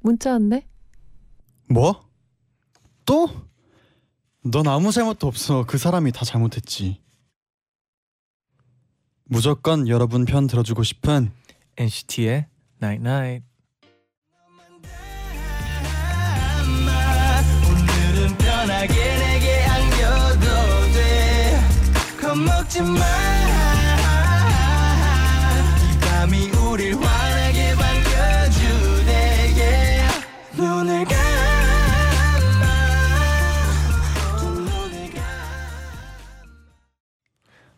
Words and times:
문자 0.00 0.32
왔네. 0.32 0.66
뭐? 1.68 2.08
또? 3.04 3.28
넌 4.44 4.66
아무 4.66 4.90
잘못도 4.90 5.26
없어. 5.26 5.64
그 5.66 5.78
사람이 5.78 6.12
다 6.12 6.24
잘못했지. 6.24 7.00
무조건 9.24 9.86
여러분 9.86 10.24
편 10.24 10.46
들어주고 10.46 10.82
싶은 10.82 11.32
NCT의 11.76 12.46
Night 12.82 13.06
Night. 13.06 13.46
오늘은 17.68 18.38
편하게 18.38 18.94
내게 18.94 19.62
안겨도 19.64 20.46
돼 20.92 21.60
겁먹지 22.20 22.82
마. 22.82 23.39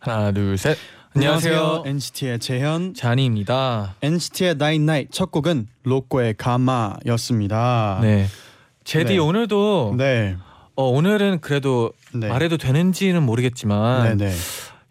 하나 0.03 0.33
둘 0.33 0.59
셋. 0.59 0.77
안녕하세요. 1.15 1.85
NCT의 1.87 2.39
재현. 2.41 2.93
잔이입니다. 2.95 3.95
NCT의 4.03 4.51
Nine 4.53 4.83
Night 4.83 5.09
첫 5.13 5.31
곡은 5.31 5.69
로꼬의 5.85 6.35
가마였습니다. 6.37 7.99
네. 8.03 8.27
제디 8.83 9.13
네. 9.15 9.19
오늘도 9.19 9.95
네. 9.97 10.37
어, 10.75 10.85
오늘은 10.89 11.39
그래도 11.41 11.93
네. 12.13 12.29
말해도 12.29 12.57
되는지는 12.57 13.23
모르겠지만 13.23 14.17
네, 14.19 14.27
네. 14.31 14.35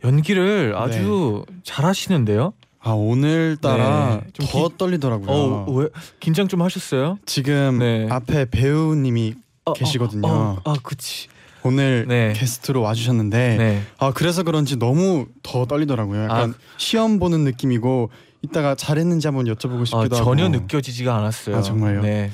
연기를 0.06 0.76
아주 0.78 1.44
잘하시는데요. 1.64 2.54
아 2.80 2.92
오늘따라 2.92 4.22
네, 4.24 4.32
좀더 4.34 4.70
기- 4.70 4.78
떨리더라고요. 4.78 5.28
어, 5.30 5.72
왜 5.72 5.88
긴장 6.22 6.48
좀 6.48 6.62
하셨어요? 6.62 7.18
지금 7.26 7.80
네. 7.80 8.08
앞에 8.10 8.46
배우님이 8.50 9.36
어, 9.66 9.74
계시거든요. 9.74 10.26
어, 10.28 10.58
어, 10.64 10.72
아, 10.72 10.76
그치. 10.82 11.28
오늘 11.64 12.06
네. 12.08 12.34
게스트로 12.36 12.82
와주셨는데 12.82 13.58
네. 13.58 13.84
아 13.98 14.12
그래서 14.12 14.44
그런지 14.44 14.78
너무 14.78 15.28
더 15.44 15.66
떨리더라고요. 15.66 16.24
약간 16.24 16.52
아. 16.52 16.54
시험 16.78 17.20
보는 17.20 17.44
느낌이고 17.44 18.10
이따가 18.42 18.74
잘했는지 18.74 19.28
한번 19.28 19.46
여쭤보고 19.46 19.82
아, 19.82 19.86
싶기도 19.86 20.16
전혀 20.16 20.46
하고. 20.46 20.58
느껴지지가 20.58 21.16
않았어요. 21.16 21.58
아, 21.58 21.62
정말요? 21.62 22.02
네. 22.02 22.32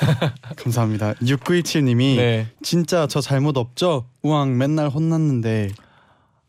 감사합니다. 0.56 1.14
6917님이 1.14 2.16
네. 2.16 2.46
진짜 2.62 3.06
저 3.06 3.20
잘못 3.20 3.58
없죠? 3.58 4.06
우왕 4.22 4.56
맨날 4.56 4.88
혼났는데 4.88 5.70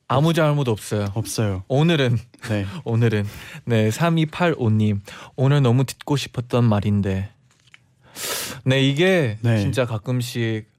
아무 0.07 0.33
잘못 0.33 0.67
없어요. 0.69 1.07
없어요. 1.13 1.63
오늘은 1.67 2.17
네. 2.49 2.65
오늘은 2.85 3.25
네 3.65 3.89
3285님 3.89 5.01
오늘 5.35 5.61
너무 5.61 5.83
듣고 5.85 6.15
싶었던 6.15 6.63
말인데 6.63 7.29
네 8.63 8.81
이게 8.81 9.37
네. 9.41 9.59
진짜 9.59 9.85
가끔씩 9.85 10.70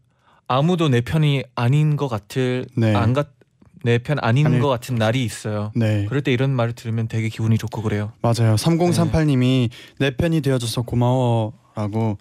아무도 0.57 0.89
내 0.89 1.01
편이 1.01 1.45
아닌 1.55 1.97
것 1.97 2.09
같을 2.09 2.67
네. 2.77 2.95
안내 2.95 3.99
편 4.05 4.19
아닌 4.21 4.47
아닐- 4.47 4.61
것 4.61 4.69
같은 4.69 4.97
날이 4.97 5.25
있어요. 5.25 5.73
네. 5.75 6.05
그럴 6.09 6.21
때 6.23 6.31
이런 6.33 6.51
말을 6.51 6.75
들으면 6.75 7.09
되게 7.09 7.29
기분이 7.31 7.57
좋고 7.57 7.81
그래요. 7.83 8.13
맞아요. 8.21 8.55
3038님이 8.57 9.71
네. 9.99 10.11
내 10.11 10.11
편이 10.17 10.43
되어줘서 10.43 10.83
고마워라고 10.83 12.19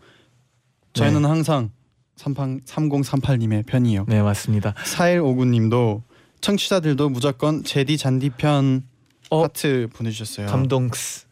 저희는 0.93 1.25
항상 1.25 1.71
38, 2.15 2.61
3038님의 2.65 3.65
편이요. 3.65 4.05
네 4.07 4.21
맞습니다. 4.21 4.73
4159님도 4.75 6.01
청취자들도 6.39 7.09
무조건 7.09 7.63
제디 7.63 7.97
잔디 7.97 8.29
편 8.29 8.83
어, 9.29 9.43
하트 9.43 9.87
보내주셨어요. 9.93 10.47
감동스. 10.47 11.25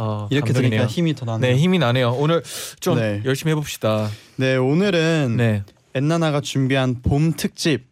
어, 0.00 0.26
이렇게 0.30 0.46
감동이네요. 0.52 0.70
들으니까 0.80 0.86
힘이 0.86 1.14
더 1.14 1.24
나네요. 1.26 1.52
네 1.52 1.58
힘이 1.58 1.78
나네요. 1.78 2.10
오늘 2.18 2.42
좀 2.80 2.96
네. 2.98 3.22
열심히 3.24 3.52
해봅시다. 3.52 4.08
네 4.36 4.56
오늘은 4.56 5.36
네. 5.36 5.62
엔나나가 5.94 6.40
준비한 6.40 6.96
봄 7.02 7.32
특집 7.32 7.86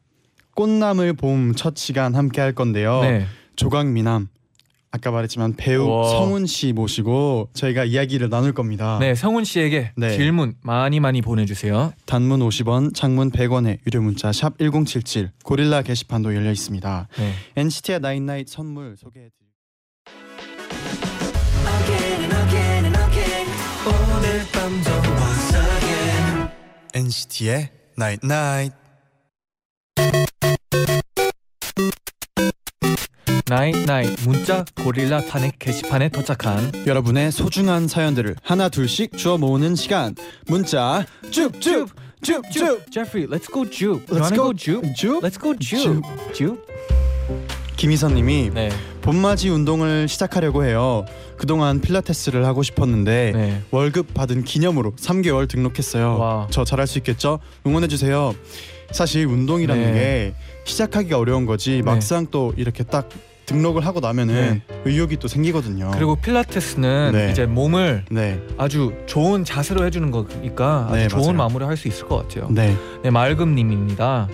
꽃나물 0.55 1.13
봄 1.15 1.55
첫 1.55 1.77
시간 1.77 2.15
함께 2.15 2.41
할 2.41 2.53
건데요. 2.53 3.01
네. 3.03 3.27
조각미남 3.57 4.29
아까 4.91 5.11
말했지만 5.11 5.55
배우 5.57 5.89
와. 5.89 6.09
성훈 6.11 6.47
씨 6.47 6.73
모시고 6.73 7.49
저희가 7.55 7.85
이야기를 7.85 8.29
나눌 8.29 8.53
겁니다. 8.53 8.99
네 9.01 9.15
성훈 9.15 9.45
씨에게 9.45 9.93
네. 9.97 10.17
질문 10.17 10.55
많이 10.63 11.01
많이 11.01 11.23
보내주세요. 11.23 11.93
단문 12.05 12.41
50원, 12.41 12.95
장문 12.95 13.31
100원의 13.31 13.79
유료 13.87 14.03
문자 14.03 14.33
샵 14.33 14.59
#1077 14.59 15.31
고릴라 15.45 15.83
게시판도 15.83 16.35
열려 16.35 16.51
있습니다. 16.51 17.09
네. 17.19 17.33
NCT의 17.57 18.01
나인나잇 18.01 18.49
선물 18.49 18.97
소개해 18.99 19.29
again 21.85 22.23
NCT의 26.95 27.71
나잇 27.97 28.21
나잇 28.23 28.73
나잇 33.47 33.77
나잇 33.85 34.21
문자 34.25 34.65
고릴라 34.83 35.21
탄핵 35.21 35.59
게시판에 35.59 36.09
도착한 36.09 36.73
여러분의 36.87 37.31
소중한 37.31 37.87
사연들을 37.87 38.37
하나 38.43 38.69
둘씩 38.71 39.17
주워 39.19 39.37
모으는 39.37 39.75
시간 39.75 40.15
문자 40.47 41.05
쭉쭉 41.31 41.91
쭉쭉 42.23 42.91
Jeffrey, 42.91 43.27
let's 43.27 43.49
go. 43.49 43.65
You 43.65 44.01
Let's 44.09 44.35
go? 44.35 44.53
쭉 44.55 44.83
Let's 45.21 45.39
go 45.39 45.55
juke. 45.59 46.03
Juke? 46.33 46.59
김희선님이 47.83 48.53
네. 48.55 48.71
봄맞이 49.01 49.49
운동을 49.49 50.07
시작하려고 50.07 50.65
해요. 50.65 51.05
그동안 51.37 51.81
필라테스를 51.81 52.47
하고 52.47 52.63
싶었는데 52.63 53.33
네. 53.35 53.61
월급 53.73 54.15
받은 54.15 54.45
기념으로 54.45 54.93
3개월 54.93 55.49
등록했어요. 55.49 56.17
와. 56.17 56.47
저 56.51 56.63
잘할 56.63 56.87
수 56.87 56.99
있겠죠? 56.99 57.41
응원해 57.67 57.89
주세요. 57.89 58.37
사실 58.93 59.27
운동이라는 59.27 59.83
네. 59.83 59.93
게 59.95 60.35
시작하기가 60.65 61.19
어려운 61.19 61.45
거지 61.45 61.83
막상 61.83 62.29
또 62.31 62.55
이렇게 62.57 62.85
딱 62.85 63.09
등록을 63.47 63.85
하고 63.85 63.99
나면은 63.99 64.61
의욕이 64.85 65.17
또 65.17 65.27
생기거든요. 65.27 65.91
그리고 65.93 66.15
필라테스는 66.15 67.11
네. 67.13 67.31
이제 67.33 67.47
몸을 67.47 68.05
네, 68.13 68.41
아주 68.59 68.93
좋은 69.07 69.45
자세로 69.45 69.85
해주는 69.87 70.09
거니까 70.13 70.87
아주 70.89 70.95
네, 70.95 71.09
좋은. 71.09 71.37
마무리 71.37 71.65
할 71.65 71.77
수 71.77 71.89
있을 71.89 72.07
것 72.07 72.29
같아요. 72.29 72.47
네, 72.49 72.77
네, 73.03 73.11
맑음님입니다. 73.11 74.29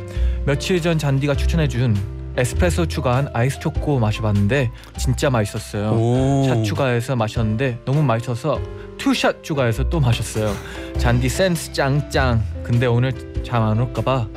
며칠 0.45 0.83
전 0.83 0.99
잔디가 0.99 1.35
추천해준 1.35 2.18
에스프레소 2.43 2.87
추가한 2.87 3.29
아이스 3.33 3.59
초코 3.59 3.99
마셔봤는데 3.99 4.71
진짜 4.97 5.29
맛있었어요. 5.29 5.91
오, 5.91 6.45
샷 6.47 6.63
추가해서 6.63 7.17
마셨는데 7.17 7.81
너무 7.85 8.01
맛있어서 8.03 8.61
투샷 8.97 9.43
추가해서 9.43 9.89
또 9.89 9.99
마셨어요. 9.99 10.55
잔디 10.99 11.29
센스 11.29 11.73
짱짱. 11.73 12.41
근데 12.63 12.87
오늘 12.87 13.13
잠 13.45 13.65
안 13.65 13.81
올까봐 13.81 14.29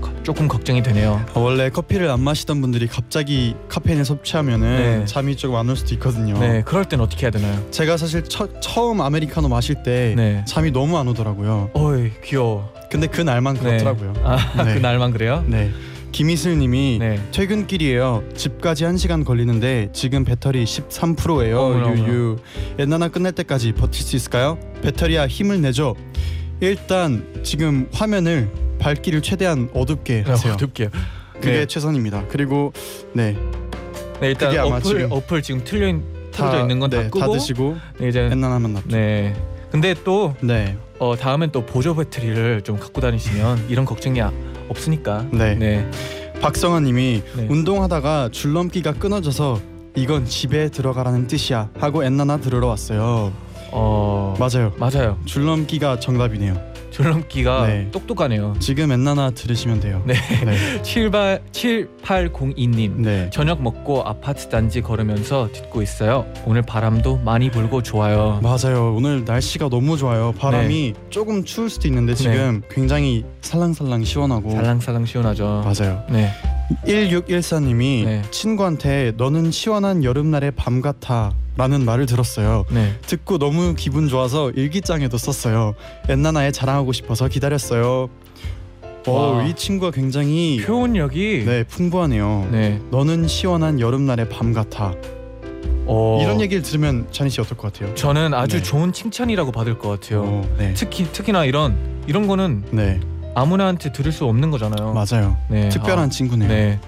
거- 0.00 0.22
조금 0.22 0.46
걱정이 0.46 0.84
되네요. 0.84 1.20
아, 1.34 1.40
원래 1.40 1.68
커피를 1.68 2.08
안 2.10 2.20
마시던 2.20 2.60
분들이 2.60 2.86
갑자기 2.86 3.56
카페인을 3.68 4.04
섭취하면은 4.04 5.00
네. 5.00 5.04
잠이 5.06 5.36
조금 5.36 5.56
안 5.56 5.68
올 5.68 5.74
수도 5.76 5.94
있거든요. 5.94 6.38
네, 6.38 6.62
그럴 6.64 6.84
땐 6.84 7.00
어떻게 7.00 7.22
해야 7.26 7.32
되나요? 7.32 7.60
제가 7.72 7.96
사실 7.96 8.22
처, 8.22 8.46
처음 8.60 9.00
아메리카노 9.00 9.48
마실 9.48 9.82
때 9.82 10.14
네. 10.16 10.44
잠이 10.46 10.70
너무 10.70 10.96
안 10.96 11.08
오더라고요. 11.08 11.70
어이 11.72 12.12
귀여워. 12.22 12.72
근데 12.88 13.08
그 13.08 13.20
날만 13.20 13.54
네. 13.54 13.60
그렇더라고요. 13.60 14.14
아 14.22 14.62
네. 14.64 14.74
그 14.74 14.78
날만 14.78 15.10
그래요? 15.12 15.42
네. 15.46 15.70
김희슬님이 16.12 16.98
네. 17.00 17.20
퇴근길이에요. 17.32 18.24
집까지 18.34 18.84
1 18.84 18.98
시간 18.98 19.24
걸리는데 19.24 19.90
지금 19.92 20.24
배터리 20.24 20.64
13%예요. 20.64 21.60
어머나, 21.60 21.96
유유. 21.96 22.36
엔나나 22.78 23.08
끝날 23.08 23.32
때까지 23.32 23.72
버틸 23.72 24.02
수 24.02 24.16
있을까요? 24.16 24.58
배터리야 24.82 25.26
힘을 25.26 25.60
내죠. 25.60 25.94
일단 26.60 27.24
지금 27.44 27.88
화면을 27.92 28.50
밝기를 28.78 29.22
최대한 29.22 29.68
어둡게 29.74 30.22
하세요. 30.22 30.54
어둡게요. 30.54 30.88
그게 31.34 31.52
네. 31.52 31.66
최선입니다. 31.66 32.24
그리고 32.28 32.72
네, 33.12 33.36
네 34.20 34.28
일단 34.28 34.56
어플 34.58 34.82
지금 34.82 35.12
어플 35.12 35.42
지금 35.42 35.64
틀려 35.64 35.98
틀어져 36.32 36.60
있는 36.62 36.78
건다 36.80 36.98
네, 36.98 37.04
끄고 37.04 37.20
다 37.20 37.28
드시고 37.30 37.76
네, 37.98 38.08
이제 38.08 38.20
엔나나만 38.20 38.72
납죠. 38.72 38.88
네. 38.88 39.34
근데 39.70 39.94
또 40.04 40.34
네, 40.40 40.76
어, 40.98 41.14
다음엔 41.16 41.50
또 41.52 41.64
보조 41.64 41.94
배터리를 41.94 42.62
좀 42.62 42.78
갖고 42.78 43.00
다니시면 43.00 43.66
이런 43.68 43.84
걱정이 43.84 44.20
아- 44.20 44.32
없으니까. 44.68 45.26
네. 45.32 45.54
네. 45.54 45.90
박성환님이 46.40 47.22
네. 47.36 47.46
운동하다가 47.48 48.28
줄넘기가 48.30 48.92
끊어져서 48.92 49.60
이건 49.96 50.24
집에 50.24 50.68
들어가라는 50.68 51.26
뜻이야 51.26 51.70
하고 51.78 52.04
엔나나 52.04 52.38
들으러 52.38 52.68
왔어요. 52.68 53.32
어 53.72 54.34
맞아요. 54.38 54.72
맞아요. 54.78 55.18
줄넘기가 55.24 55.98
정답이네요. 55.98 56.56
줄넘기가 56.98 57.66
네. 57.68 57.88
똑똑하네요. 57.92 58.56
지금 58.58 58.90
엔나나 58.90 59.30
들으시면 59.30 59.78
돼요. 59.78 60.02
네. 60.04 60.14
네. 60.44 60.56
78 60.82 61.42
7802님 61.52 62.96
네. 62.96 63.30
저녁 63.32 63.62
먹고 63.62 64.02
아파트 64.02 64.48
단지 64.48 64.80
걸으면서 64.80 65.48
듣고 65.52 65.80
있어요. 65.80 66.26
오늘 66.44 66.62
바람도 66.62 67.18
많이 67.18 67.50
불고 67.50 67.82
좋아요. 67.82 68.40
맞아요. 68.42 68.94
오늘 68.96 69.24
날씨가 69.24 69.68
너무 69.68 69.96
좋아요. 69.96 70.32
바람이 70.38 70.92
네. 70.96 71.00
조금 71.10 71.44
추울 71.44 71.70
수도 71.70 71.86
있는데 71.86 72.14
지금 72.14 72.62
굉장히 72.68 73.24
살랑살랑 73.42 74.02
시원하고 74.04 74.50
살랑살랑 74.50 75.06
시원하죠. 75.06 75.62
맞아요. 75.64 76.02
네. 76.10 76.30
1614님이 76.86 78.04
네. 78.04 78.22
친구한테 78.30 79.12
너는 79.16 79.50
시원한 79.50 80.04
여름날의 80.04 80.52
밤 80.52 80.80
같아 80.80 81.32
라는 81.56 81.84
말을 81.84 82.06
들었어요. 82.06 82.64
네. 82.70 82.94
듣고 83.06 83.38
너무 83.38 83.74
기분 83.74 84.08
좋아서 84.08 84.50
일기장에도 84.50 85.18
썼어요. 85.18 85.74
엔나나에 86.08 86.52
자랑하고 86.52 86.92
싶어서 86.92 87.26
기다렸어요. 87.28 88.08
어, 89.06 89.12
와. 89.12 89.44
이 89.44 89.54
친구가 89.54 89.90
굉장히 89.90 90.60
표현력이 90.64 91.44
네 91.46 91.64
풍부하네요. 91.64 92.48
네. 92.52 92.80
너는 92.90 93.26
시원한 93.26 93.80
여름날의 93.80 94.28
밤 94.28 94.52
같아. 94.52 94.94
어, 95.86 96.18
이런 96.20 96.40
얘기를 96.40 96.62
들으면 96.62 97.06
찬희 97.10 97.30
씨 97.30 97.40
어떨 97.40 97.56
것 97.56 97.72
같아요? 97.72 97.94
저는 97.94 98.34
아주 98.34 98.58
네. 98.58 98.62
좋은 98.62 98.92
칭찬이라고 98.92 99.50
받을 99.50 99.78
것 99.78 99.88
같아요. 99.88 100.22
어, 100.22 100.56
네, 100.58 100.74
특히 100.76 101.10
특히나 101.10 101.46
이런 101.46 101.76
이런 102.06 102.26
거는 102.26 102.64
네 102.70 103.00
아무나한테 103.34 103.92
들을 103.92 104.12
수 104.12 104.24
없는 104.24 104.50
거잖아요. 104.50 104.92
맞아요. 104.92 105.36
네. 105.48 105.68
특별한 105.68 106.06
아, 106.06 106.08
친구네요. 106.08 106.48
네. 106.48 106.80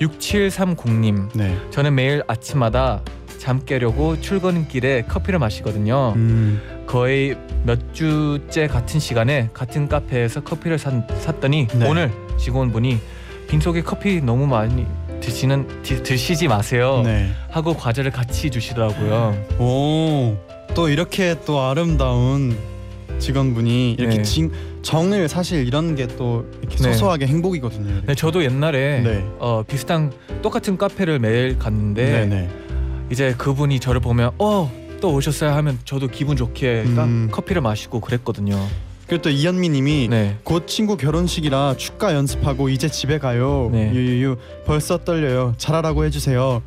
6730님. 0.00 1.30
네. 1.34 1.56
저는 1.70 1.94
매일 1.94 2.22
아침마다 2.26 3.00
잠 3.38 3.64
깨려고 3.64 4.20
출근길에 4.20 5.02
커피를 5.02 5.38
마시거든요. 5.38 6.14
음, 6.16 6.84
거의 6.86 7.36
몇 7.64 7.94
주째 7.94 8.66
같은 8.66 9.00
시간에 9.00 9.50
같은 9.52 9.88
카페에서 9.88 10.40
커피를 10.42 10.78
산, 10.78 11.06
샀더니 11.20 11.68
네. 11.74 11.88
오늘 11.88 12.10
직원분이 12.38 12.98
빈속에 13.48 13.82
커피 13.82 14.20
너무 14.20 14.46
많이 14.46 14.86
드시는 15.20 15.82
드, 15.82 16.02
드시지 16.02 16.48
마세요 16.48 17.02
네. 17.04 17.30
하고 17.50 17.74
과자를 17.74 18.10
같이 18.10 18.50
주시더라고요. 18.50 19.34
오, 19.58 20.36
또 20.74 20.88
이렇게 20.88 21.36
또 21.46 21.60
아름다운 21.60 22.56
직원분이 23.18 23.92
이렇게 23.98 24.16
네. 24.18 24.22
진, 24.22 24.50
정을 24.82 25.28
사실 25.28 25.66
이런 25.66 25.94
게 25.96 26.06
또 26.16 26.44
이렇게 26.60 26.76
네. 26.76 26.92
소소하게 26.92 27.26
행복이거든요. 27.26 28.02
네, 28.06 28.14
저도 28.14 28.44
옛날에 28.44 29.00
네. 29.00 29.24
어, 29.38 29.62
비슷한 29.66 30.12
똑같은 30.42 30.76
카페를 30.76 31.18
매일 31.18 31.58
갔는데 31.58 32.04
네, 32.04 32.26
네. 32.26 32.48
이제 33.10 33.34
그분이 33.36 33.80
저를 33.80 34.00
보면 34.00 34.30
어또 34.38 35.12
오셨어요 35.14 35.50
하면 35.50 35.78
저도 35.84 36.08
기분 36.08 36.36
좋게 36.36 36.84
딱 36.94 37.04
음. 37.04 37.28
커피를 37.32 37.62
마시고 37.62 38.00
그랬거든요. 38.00 38.56
그리고 39.06 39.22
또 39.22 39.30
이현미님이 39.30 40.08
네. 40.08 40.36
곧 40.44 40.66
친구 40.66 40.96
결혼식이라 40.96 41.74
축가 41.76 42.14
연습하고 42.14 42.68
이제 42.70 42.88
집에 42.88 43.18
가요. 43.18 43.68
네. 43.72 43.92
유유유 43.92 44.36
벌써 44.64 44.98
떨려요. 44.98 45.54
잘하라고 45.58 46.04
해주세요. 46.04 46.62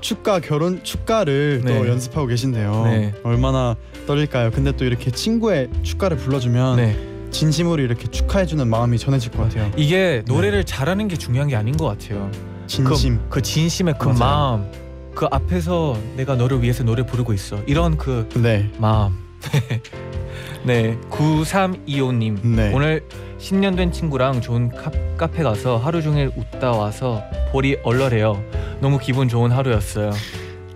축가 0.00 0.40
결혼 0.40 0.82
축가를 0.82 1.62
또 1.66 1.72
네. 1.82 1.88
연습하고 1.88 2.26
계신데요. 2.26 2.84
네. 2.84 3.14
얼마나 3.24 3.76
떨릴까요? 4.06 4.50
근데 4.50 4.72
또 4.72 4.84
이렇게 4.84 5.10
친구의 5.10 5.68
축가를 5.82 6.16
불러주면 6.16 6.76
네. 6.76 6.96
진심으로 7.30 7.82
이렇게 7.82 8.08
축하해주는 8.08 8.66
마음이 8.66 8.98
전해질 8.98 9.32
것 9.32 9.42
같아요. 9.44 9.70
이게 9.76 10.22
노래를 10.26 10.64
잘하는 10.64 11.08
게 11.08 11.16
중요한 11.16 11.48
게 11.48 11.56
아닌 11.56 11.76
것 11.76 11.86
같아요. 11.86 12.30
진심. 12.66 13.18
그, 13.24 13.28
그 13.30 13.42
진심의 13.42 13.94
그 13.98 14.08
맞아요. 14.08 14.18
마음 14.18 14.72
그 15.14 15.26
앞에서 15.30 15.98
내가 16.16 16.36
너를 16.36 16.62
위해서 16.62 16.84
노래 16.84 17.04
부르고 17.04 17.32
있어 17.32 17.60
이런 17.66 17.96
그 17.96 18.28
네. 18.36 18.70
마음 18.78 19.16
네 20.64 20.96
9325님 21.10 22.46
네. 22.46 22.72
오늘 22.72 23.04
10년 23.38 23.76
된 23.76 23.90
친구랑 23.90 24.40
좋은 24.40 24.68
카, 24.68 24.90
카페 25.16 25.42
가서 25.42 25.76
하루 25.76 26.02
종일 26.02 26.30
웃다 26.36 26.72
와서 26.72 27.22
볼이 27.50 27.78
얼얼해요 27.82 28.40
너무 28.80 28.98
기분 28.98 29.28
좋은 29.28 29.50
하루였어요 29.50 30.12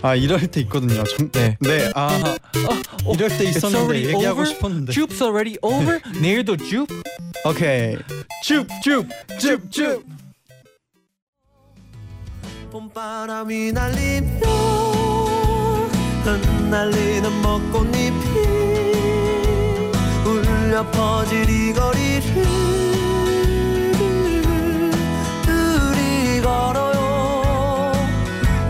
아 0.03 0.17
이럴 0.17 0.49
때 0.49 0.61
있거든요. 0.63 1.05
정... 1.05 1.31
네 1.31 1.57
네. 1.61 1.91
아 1.95 2.37
어, 3.05 3.13
이럴 3.15 3.29
때 3.29 3.45
있었는데 3.45 3.79
already 3.79 4.09
얘기하고 4.15 4.41
over? 4.41 4.47
싶었는데. 4.47 4.93
Jupe's 4.93 5.23
already 5.23 5.57
over? 5.63 6.01
내일도 6.21 6.57
Jupe? 6.57 6.97
오케이. 7.45 7.97
봄바람이 12.73 13.73
날리며 13.73 14.41
흩날리는 16.25 17.43
벚꽃잎이 17.43 18.13
울려 20.25 20.91
퍼질 20.91 21.49
이 21.49 21.73
거리를 21.73 22.92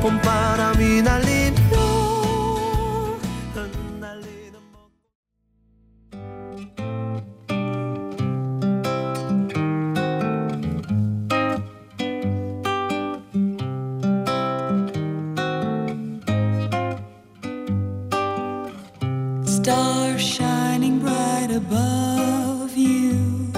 봄바람이 0.02 1.00
날리며 1.02 1.54
흩날리는 3.54 4.58
벚꽃 4.72 4.90
Stars 19.46 20.20
shining 20.20 20.98
bright 20.98 21.52
above 21.54 22.76
you. 22.76 23.52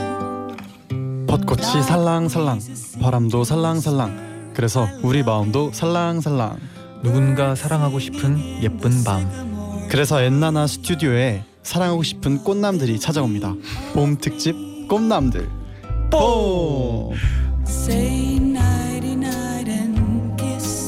벚꽃이 1.26 1.82
살랑살랑, 1.82 2.60
바람도 3.00 3.44
살랑살랑. 3.44 4.33
그래서 4.54 4.88
우리 5.02 5.22
마음도 5.22 5.70
살랑살랑. 5.72 6.58
누군가 7.02 7.54
사랑하고 7.54 7.98
싶은 7.98 8.62
예쁜 8.62 9.04
밤 9.04 9.28
그래서 9.90 10.22
엔나나 10.22 10.66
스튜디오에 10.66 11.44
사랑하고 11.62 12.02
싶은 12.02 12.38
꽃남들이 12.42 12.98
찾아옵니다. 12.98 13.54
봄 13.92 14.16
특집 14.16 14.54
꽃남들. 14.88 15.48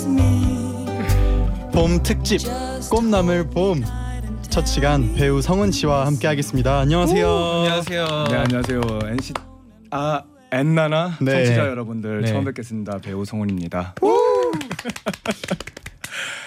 me. 0.08 1.70
봄 1.72 2.02
특집 2.02 2.40
꽃남을 2.90 3.50
봄. 3.50 3.84
첫 4.48 4.66
시간 4.66 5.12
배우 5.14 5.42
성은 5.42 5.70
씨와 5.70 6.06
함께하겠습니다. 6.06 6.78
안녕하세요. 6.78 7.28
안녕하세요 7.28 8.24
네 8.30 8.36
안녕하세요 8.36 8.80
NC 9.10 9.34
아 9.90 10.22
엔나나 10.50 11.18
네. 11.20 11.32
청취자 11.44 11.66
여러분들 11.68 12.22
네. 12.22 12.28
처음 12.28 12.44
뵙겠습니다 12.44 12.98
배우 12.98 13.24
성훈입니다. 13.24 13.94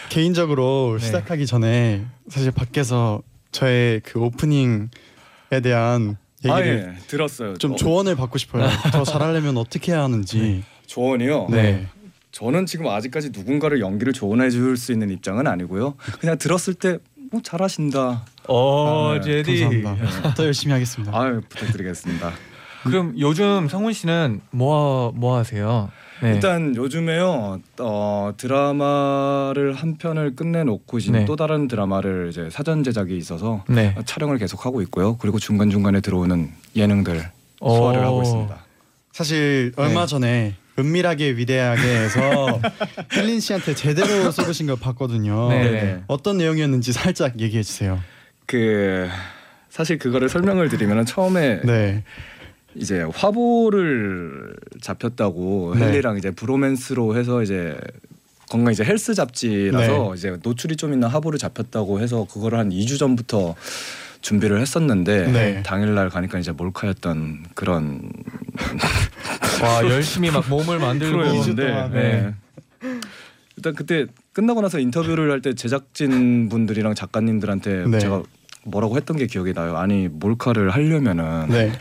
개인적으로 0.10 0.98
네. 1.00 1.06
시작하기 1.06 1.46
전에 1.46 2.06
사실 2.30 2.52
밖에서 2.52 3.22
저의 3.52 4.02
그 4.02 4.20
오프닝에 4.20 4.90
대한 5.64 6.18
얘기를 6.44 6.54
아 6.54 6.66
예, 6.66 6.96
들었어요. 7.08 7.58
좀 7.58 7.74
어, 7.74 7.76
조언을 7.76 8.16
받고 8.16 8.38
싶어요. 8.38 8.68
더 8.92 9.04
잘하려면 9.04 9.58
어떻게 9.58 9.92
해야 9.92 10.04
하는지. 10.04 10.64
조언이요. 10.88 11.48
네. 11.52 11.88
저는 12.32 12.66
지금 12.66 12.88
아직까지 12.88 13.30
누군가를 13.32 13.82
연기를 13.82 14.14
조언해 14.14 14.50
줄 14.50 14.78
수 14.78 14.92
있는 14.92 15.10
입장은 15.10 15.46
아니고요. 15.48 15.96
그냥 16.20 16.38
들었을 16.38 16.74
때 16.76 16.98
뭐 17.32 17.42
잘하신다. 17.44 18.26
어 18.48 19.10
아, 19.12 19.20
네. 19.20 19.44
제디 19.44 19.62
감사합니다. 19.84 20.34
더 20.34 20.46
열심히 20.46 20.74
하겠습니다. 20.74 21.12
아유 21.16 21.42
부탁드리겠습니다. 21.48 22.32
그럼 22.84 23.14
요즘 23.20 23.68
성훈 23.68 23.94
씨는 23.94 24.42
뭐, 24.52 25.12
뭐 25.16 25.38
하세요? 25.38 25.90
네. 26.22 26.34
일단 26.34 26.76
요즘에요 26.76 27.60
어, 27.80 28.34
드라마를 28.36 29.74
한 29.74 29.98
편을 29.98 30.36
끝내놓고 30.36 30.98
이제 30.98 31.12
네. 31.12 31.26
또 31.26 31.36
다른 31.36 31.68
드라마를 31.68 32.28
이제 32.30 32.50
사전 32.50 32.84
제작이 32.84 33.16
있어서 33.18 33.64
네. 33.70 33.96
촬영을 34.06 34.38
계속 34.38 34.66
하고 34.66 34.82
있고요. 34.82 35.18
그리고 35.18 35.40
중간 35.40 35.70
중간에 35.70 36.02
들어오는 36.02 36.50
예능들 36.76 37.24
소화를 37.60 38.02
오. 38.02 38.04
하고 38.04 38.22
있습니다. 38.22 38.58
사실 39.14 39.72
얼마 39.78 40.02
네. 40.02 40.08
전에 40.08 40.56
은밀하게 40.78 41.32
위대하게에서 41.32 42.62
힐린 43.12 43.40
씨한테 43.40 43.76
제대로 43.76 44.32
쏘으신 44.32 44.68
걸 44.68 44.78
봤거든요. 44.78 45.50
네. 45.50 46.04
어떤 46.08 46.38
내용이었는지 46.38 46.94
살짝 46.94 47.40
얘기해 47.40 47.64
주세요. 47.64 48.00
그 48.46 49.10
사실 49.70 49.98
그거를 50.00 50.30
설명을 50.30 50.70
드리면 50.70 51.06
처음에 51.06 51.62
네. 51.64 52.04
이제 52.76 53.02
화보를 53.14 54.56
잡혔다고 54.82 55.76
네. 55.78 55.86
헨리랑 55.88 56.18
이제 56.18 56.32
브로맨스로 56.32 57.16
해서 57.18 57.42
이제 57.42 57.78
건강 58.50 58.72
이제 58.72 58.84
헬스 58.84 59.14
잡지라서 59.14 60.10
네. 60.10 60.12
이제 60.16 60.38
노출이 60.42 60.76
좀 60.76 60.94
있는 60.94 61.08
화보를 61.08 61.38
잡혔다고 61.40 62.00
해서 62.00 62.26
그거를 62.32 62.58
한 62.60 62.70
2주 62.70 62.98
전부터 63.00 63.56
준비를 64.22 64.60
했었는데 64.60 65.32
네. 65.32 65.64
당일날 65.64 66.10
가니까 66.10 66.40
이제 66.40 66.52
몰카였던 66.52 67.46
그런 67.54 68.12
와 69.64 69.84
열심히 69.90 70.30
막 70.32 70.48
몸을 70.50 70.80
만들고 70.80 71.24
동안, 71.56 71.92
네. 71.94 72.34
일단 73.56 73.76
그때 73.76 74.06
끝나고 74.34 74.62
나서 74.62 74.80
인터뷰를 74.80 75.32
할 75.32 75.42
때 75.42 75.54
제작진 75.54 76.50
분들이랑 76.50 76.96
작가님들한테 76.96 77.86
네. 77.88 78.00
제가 78.00 78.24
뭐라고 78.70 78.98
했던 78.98 79.18
게 79.18 79.28
기억이 79.28 79.54
나요. 79.54 79.78
아니 79.78 80.08
몰카를 80.08 80.70
하려면은 80.72 81.48
네. 81.50 81.72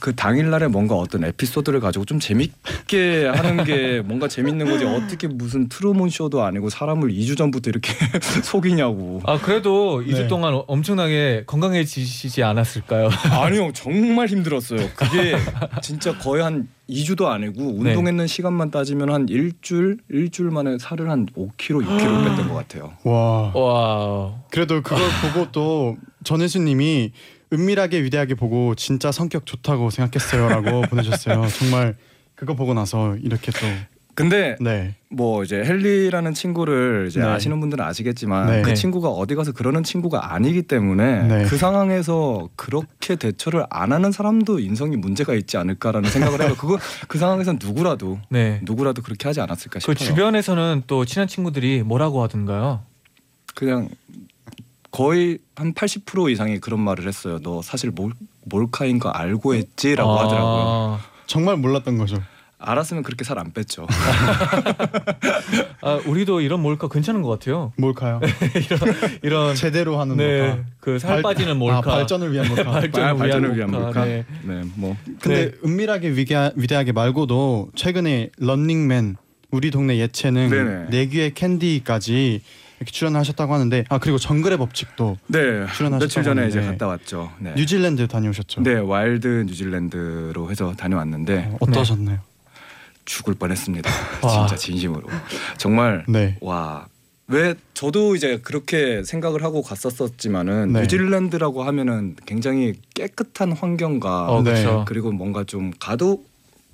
그 0.00 0.14
당일날에 0.14 0.68
뭔가 0.68 0.94
어떤 0.96 1.24
에피소드를 1.24 1.80
가지고 1.80 2.04
좀 2.04 2.18
재밌게 2.20 3.26
하는 3.26 3.64
게 3.64 4.00
뭔가 4.04 4.28
재밌는 4.28 4.66
거지 4.68 4.84
어떻게 4.84 5.26
무슨 5.28 5.68
트루먼 5.68 6.08
쇼도 6.10 6.42
아니고 6.42 6.70
사람을 6.70 7.10
2주 7.10 7.36
전부터 7.36 7.70
이렇게 7.70 7.92
속이냐고. 8.42 9.20
아 9.24 9.38
그래도 9.38 10.02
이 10.02 10.12
2주 10.12 10.22
네. 10.22 10.26
동안 10.28 10.60
엄청나게 10.66 11.44
건강해지시지 11.46 12.42
않았을까요? 12.42 13.08
아니요 13.30 13.70
정말 13.74 14.26
힘들었어요. 14.26 14.88
그게 14.96 15.36
진짜 15.82 16.16
거의 16.18 16.42
한 16.42 16.68
2주도 16.88 17.26
아니고 17.26 17.82
네. 17.82 17.90
운동했는 17.90 18.26
시간만 18.26 18.70
따지면 18.70 19.10
한 19.12 19.28
일주일 19.28 19.98
일주일 20.08 20.50
만에 20.50 20.78
살을 20.78 21.10
한 21.10 21.26
5kg 21.26 21.84
6kg 21.84 22.24
뺐던 22.24 22.48
것 22.48 22.54
같아요. 22.54 22.92
와. 23.04 23.52
와. 23.54 24.34
그래도 24.50 24.82
그걸 24.82 24.98
보고 25.32 25.50
또 25.52 25.96
전혜수님이 26.24 27.12
은밀하게 27.52 28.02
위대하게 28.02 28.34
보고 28.34 28.74
진짜 28.74 29.12
성격 29.12 29.46
좋다고 29.46 29.90
생각했어요라고 29.90 30.82
보내셨어요. 30.90 31.46
정말 31.48 31.96
그거 32.34 32.54
보고 32.54 32.74
나서 32.74 33.16
이렇게 33.16 33.52
또 33.52 33.66
근데 34.18 34.56
네. 34.58 34.96
뭐 35.10 35.44
이제 35.44 35.62
헨리라는 35.64 36.34
친구를 36.34 37.06
이제 37.08 37.20
네. 37.20 37.26
아시는 37.26 37.60
분들은 37.60 37.84
아시겠지만 37.84 38.46
네. 38.48 38.62
그 38.62 38.70
네. 38.70 38.74
친구가 38.74 39.10
어디 39.10 39.36
가서 39.36 39.52
그러는 39.52 39.84
친구가 39.84 40.34
아니기 40.34 40.62
때문에 40.62 41.22
네. 41.22 41.44
그 41.44 41.56
상황에서 41.56 42.48
그렇게 42.56 43.14
대처를 43.14 43.64
안 43.70 43.92
하는 43.92 44.10
사람도 44.10 44.58
인성이 44.58 44.96
문제가 44.96 45.34
있지 45.34 45.56
않을까라는 45.56 46.10
생각을 46.10 46.42
해요. 46.42 46.56
그거 46.58 46.80
그 47.06 47.16
상황에서 47.16 47.52
누구라도 47.52 48.18
네. 48.28 48.58
누구라도 48.64 49.02
그렇게 49.02 49.28
하지 49.28 49.40
않았을까 49.40 49.74
그 49.74 49.92
싶어요. 49.92 49.94
주변에서는 49.94 50.82
또 50.88 51.04
친한 51.04 51.28
친구들이 51.28 51.84
뭐라고 51.84 52.20
하던가요? 52.24 52.80
그냥 53.54 53.88
거의 54.90 55.38
한 55.54 55.74
80% 55.74 56.28
이상이 56.32 56.58
그런 56.58 56.80
말을 56.80 57.06
했어요. 57.06 57.38
너 57.40 57.62
사실 57.62 57.92
몰, 57.92 58.10
몰카인 58.46 58.98
거 58.98 59.10
알고 59.10 59.54
했지라고 59.54 60.10
아, 60.10 60.24
하더라고요. 60.24 60.98
정말 61.28 61.56
몰랐던 61.56 61.98
거죠. 61.98 62.20
알았으면 62.58 63.02
그렇게 63.04 63.24
살 63.24 63.38
안 63.38 63.52
뺐죠. 63.52 63.86
아, 65.80 66.00
우리도 66.06 66.40
이런 66.40 66.60
몰카 66.60 66.88
괜찮은 66.88 67.22
것 67.22 67.28
같아요. 67.28 67.72
몰카요? 67.76 68.20
이런 69.22 69.54
제대로 69.54 70.00
하는 70.00 70.16
네, 70.16 70.40
몰카. 70.48 70.64
그살 70.80 71.10
발- 71.14 71.22
빠지는 71.22 71.56
몰카. 71.56 71.78
아, 71.78 71.80
발전을 71.82 72.32
위한 72.32 72.48
몰카. 72.48 72.64
발전을, 72.70 73.16
발전을 73.16 73.56
위한 73.56 73.56
위한 73.56 73.70
몰카. 73.70 73.86
몰카. 73.86 74.04
네. 74.04 74.24
네, 74.42 74.62
뭐 74.74 74.96
근데 75.20 75.50
네. 75.50 75.56
은밀하게 75.64 76.10
위대하, 76.10 76.50
위대하게 76.56 76.92
말고도 76.92 77.70
최근에 77.74 78.30
런닝맨 78.38 79.16
우리 79.50 79.70
동네 79.70 79.98
예체능 79.98 80.50
네네. 80.50 80.84
내귀의 80.90 81.34
캔디까지 81.34 82.42
이렇게 82.80 82.92
출연하셨다고 82.92 83.54
하는데 83.54 83.84
아 83.88 83.98
그리고 83.98 84.18
정글의 84.18 84.58
법칙도 84.58 85.16
네, 85.28 85.38
출연하셨다고 85.40 85.98
며칠 85.98 86.22
전에 86.22 86.46
이제 86.48 86.58
하는데 86.58 86.76
갔다 86.76 86.86
왔죠. 86.88 87.32
네. 87.38 87.54
뉴질랜드 87.56 88.06
다녀오셨죠? 88.08 88.62
네, 88.62 88.74
wild 88.74 89.44
뉴질랜드로 89.48 90.50
해서 90.50 90.74
다녀왔는데 90.76 91.50
어, 91.52 91.56
어떠셨나요? 91.60 92.18
죽을 93.08 93.34
뻔했습니다. 93.34 93.90
와. 94.22 94.28
진짜 94.30 94.54
진심으로. 94.56 95.08
정말 95.56 96.04
네. 96.06 96.36
와. 96.40 96.86
왜 97.30 97.54
저도 97.74 98.14
이제 98.16 98.38
그렇게 98.42 99.02
생각을 99.02 99.42
하고 99.42 99.62
갔었었지만은 99.62 100.72
네. 100.72 100.80
뉴질랜드라고 100.82 101.62
하면은 101.62 102.16
굉장히 102.26 102.74
깨끗한 102.94 103.52
환경과 103.52 104.28
어, 104.32 104.42
네. 104.42 104.64
그리고 104.86 105.10
뭔가 105.12 105.44
좀 105.44 105.72
가도 105.78 106.24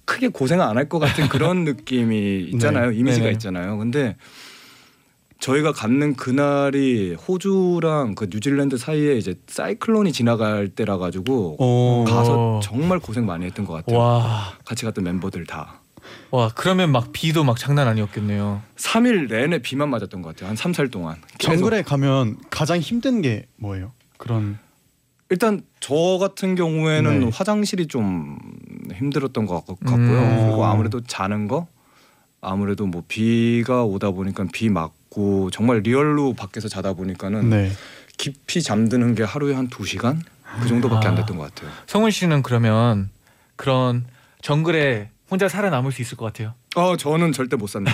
크게 0.05 0.29
고생 0.29 0.61
안 0.61 0.77
할 0.77 0.89
것 0.89 0.99
같은 1.01 1.29
그런 1.29 1.65
느낌이 1.65 2.43
있잖아요. 2.53 2.91
네. 2.91 2.97
이미지가 2.97 3.25
네네. 3.25 3.33
있잖아요. 3.33 3.79
근데 3.79 4.17
저희가 5.41 5.73
갔는 5.73 6.15
그날이 6.15 7.15
호주랑 7.15 8.15
그 8.15 8.29
뉴질랜드 8.31 8.77
사이에 8.79 9.17
이제 9.17 9.35
사이클론이 9.49 10.13
지나갈 10.13 10.69
때라 10.69 10.99
가지고 10.99 11.57
어, 11.59 12.05
가서 12.07 12.57
오. 12.57 12.61
정말 12.63 12.99
고생 13.01 13.27
많이 13.27 13.45
했던 13.45 13.65
것 13.67 13.75
같아요. 13.75 13.99
와, 13.99 14.53
같이 14.65 14.85
갔던 14.85 15.03
멤버들 15.05 15.47
다. 15.47 15.81
와 16.31 16.51
그러면 16.55 16.91
막 16.93 17.13
비도 17.13 17.45
막 17.45 17.59
장난 17.59 17.87
아니었겠네요. 17.89 18.63
3일 18.77 19.29
내내 19.29 19.59
비만 19.61 19.89
맞았던 19.91 20.23
것 20.23 20.31
같아요. 20.31 20.49
한 20.51 20.57
3, 20.57 20.73
4일 20.73 20.91
동안. 20.91 21.17
계속. 21.39 21.57
정글에 21.57 21.83
가면 21.83 22.37
가장 22.51 22.79
힘든 22.81 23.23
게 23.23 23.47
뭐예요? 23.57 23.93
그런 24.19 24.59
일단 25.31 25.63
저 25.81 25.95
같은 26.21 26.55
경우에는 26.55 27.21
네. 27.21 27.31
화장실이 27.33 27.87
좀 27.89 28.39
힘들었던 28.93 29.47
것 29.47 29.67
같- 29.67 29.79
같고요. 29.81 30.19
음. 30.19 30.47
그리고 30.47 30.65
아무래도 30.65 31.01
자는 31.03 31.49
거 31.49 31.67
아무래도 32.41 32.87
뭐 32.87 33.03
비가 33.09 33.85
오다 33.85 34.11
보니까 34.11 34.45
비 34.53 34.69
맞고 34.69 35.51
정말 35.51 35.79
리얼로 35.81 36.35
밖에서 36.35 36.69
자다 36.69 36.93
보니까는 36.93 37.49
네. 37.51 37.71
깊이 38.17 38.63
잠드는 38.63 39.15
게 39.15 39.23
하루에 39.23 39.55
한 39.55 39.69
2시간 39.69 40.21
그 40.61 40.69
정도밖에 40.69 41.09
안 41.09 41.15
아. 41.15 41.17
됐던 41.17 41.37
것 41.39 41.53
같아요. 41.55 41.71
성훈 41.87 42.11
씨는 42.11 42.43
그러면 42.43 43.11
그런 43.57 44.05
정글에 44.43 45.11
혼자 45.35 45.49
살아남을 45.49 45.91
수 45.91 46.01
있을 46.01 46.17
것 46.17 46.27
같아요. 46.27 46.55
어, 46.77 46.97
저는 46.97 47.33
절대 47.33 47.57
못 47.57 47.67
삽니다. 47.67 47.93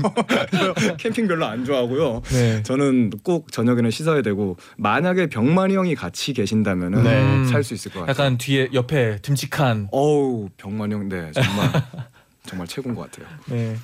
캠핑 0.96 1.28
별로 1.28 1.44
안 1.44 1.66
좋아하고요. 1.66 2.22
네. 2.30 2.62
저는 2.62 3.10
꼭 3.22 3.52
저녁에는 3.52 3.90
씻어야 3.90 4.22
되고 4.22 4.56
만약에 4.78 5.26
병만이 5.26 5.76
형이 5.76 5.94
같이 5.94 6.32
계신다면은 6.32 7.02
네. 7.02 7.44
살 7.50 7.62
수 7.62 7.74
있을 7.74 7.92
것 7.92 8.00
같아요. 8.00 8.10
약간 8.12 8.38
뒤에 8.38 8.70
옆에 8.72 9.18
듬직한 9.20 9.88
어우 9.92 10.48
병만이 10.56 10.94
형, 10.94 11.08
네 11.10 11.30
정말 11.32 11.72
정말 12.46 12.66
최고인 12.68 12.94
것 12.94 13.10
같아요. 13.10 13.26
네. 13.46 13.76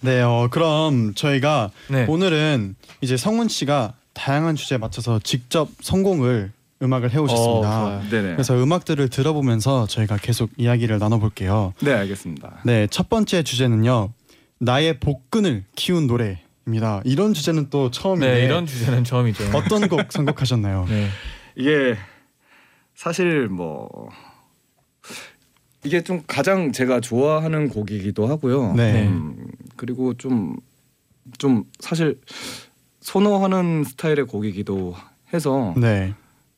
네, 0.00 0.22
어, 0.22 0.48
그럼 0.50 1.12
저희가 1.14 1.70
네. 1.88 2.06
오늘은 2.08 2.76
이제 3.02 3.18
성훈 3.18 3.48
씨가 3.48 3.92
다양한 4.14 4.56
주제에 4.56 4.78
맞춰서 4.78 5.20
직접 5.22 5.68
성공을 5.82 6.50
음악을 6.84 7.10
해오셨습니다. 7.10 7.84
어. 7.86 8.02
그래서 8.10 8.62
음악들을 8.62 9.08
들어보면서 9.08 9.86
저희가 9.86 10.18
계속 10.18 10.50
이야기를 10.56 10.98
나눠볼게요. 10.98 11.72
네 11.80 11.92
알겠습니다. 11.92 12.60
네, 12.64 12.86
첫 12.90 13.08
번째 13.08 13.42
주제는요. 13.42 14.12
나의 14.58 15.00
복근을 15.00 15.64
키운 15.74 16.06
노래입니다. 16.06 17.02
이런 17.04 17.32
주제는 17.34 17.70
또 17.70 17.90
처음인데 17.90 18.34
네, 18.34 18.44
이런 18.44 18.66
주제는 18.66 19.04
처음이죠. 19.04 19.50
어떤 19.54 19.88
곡 19.88 20.00
선곡하셨나요? 20.12 20.86
네. 20.88 21.08
이게 21.56 21.96
사실 22.94 23.48
뭐 23.48 24.08
이게 25.84 26.02
좀 26.02 26.22
가장 26.26 26.72
제가 26.72 27.00
좋아하는 27.00 27.68
곡이기도 27.68 28.26
하고요. 28.26 28.74
네. 28.74 29.06
음, 29.06 29.46
그리고 29.76 30.14
좀좀 30.14 31.64
사실 31.80 32.20
선호하는 33.00 33.84
스타일의 33.84 34.26
곡이기도 34.26 34.94
해서 35.32 35.74
네. 35.76 36.14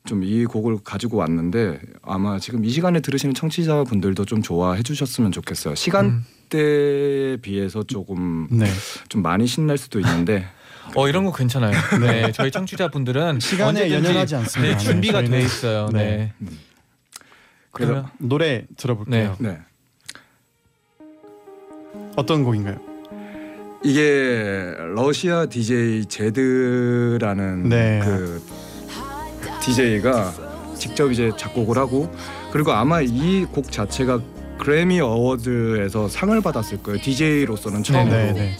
좀 0.06 0.22
이 0.22 0.44
곡을 0.44 0.78
가지고 0.82 1.18
왔는데 1.18 1.78
아마 2.02 2.38
지금 2.38 2.64
이 2.64 2.70
시간에 2.70 3.00
들으시는 3.00 3.34
청취자분들도 3.34 4.24
좀 4.24 4.42
좋아해 4.42 4.82
주셨으면 4.82 5.30
좋겠어요. 5.32 5.72
음. 5.72 5.76
시간대에 5.76 7.36
비해서 7.42 7.82
조금 7.82 8.48
네. 8.50 8.66
좀 9.08 9.22
많이 9.22 9.46
신날 9.46 9.78
수도 9.78 10.00
있는데 10.00 10.46
어 10.94 11.08
이런 11.08 11.24
거 11.24 11.32
괜찮아요. 11.32 11.72
네, 12.00 12.32
저희 12.32 12.50
청취자분들은 12.50 13.40
시간에 13.40 13.92
연연하지 13.92 14.36
않습니다. 14.36 14.78
네, 14.78 14.82
준비가 14.82 15.20
네, 15.20 15.28
돼 15.28 15.40
있어요. 15.40 15.88
네. 15.92 16.32
네. 16.38 16.50
그래서 17.72 17.92
그러면 17.92 18.10
노래 18.18 18.64
들어볼게요. 18.76 19.36
네. 19.38 19.58
어떤 22.16 22.44
곡인가요? 22.44 22.80
이게 23.84 24.74
러시아 24.94 25.46
DJ 25.46 26.06
제드라는 26.06 27.68
네. 27.68 28.00
그 28.02 28.42
DJ가 29.66 30.32
직접 30.78 31.10
이제 31.10 31.30
작곡을 31.36 31.76
하고 31.78 32.10
그리고 32.52 32.72
아마 32.72 33.00
이 33.02 33.46
곡 33.52 33.70
자체가 33.72 34.20
그래미 34.58 35.00
어워드에서 35.00 36.08
상을 36.08 36.40
받았을 36.40 36.82
거예요. 36.82 37.00
DJ로서는 37.00 37.82
처음으로. 37.82 38.16
네, 38.16 38.32
네. 38.32 38.56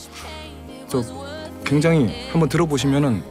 그래서 0.89 1.25
굉장히 1.65 2.29
한번 2.31 2.49
들어보시면은 2.49 3.23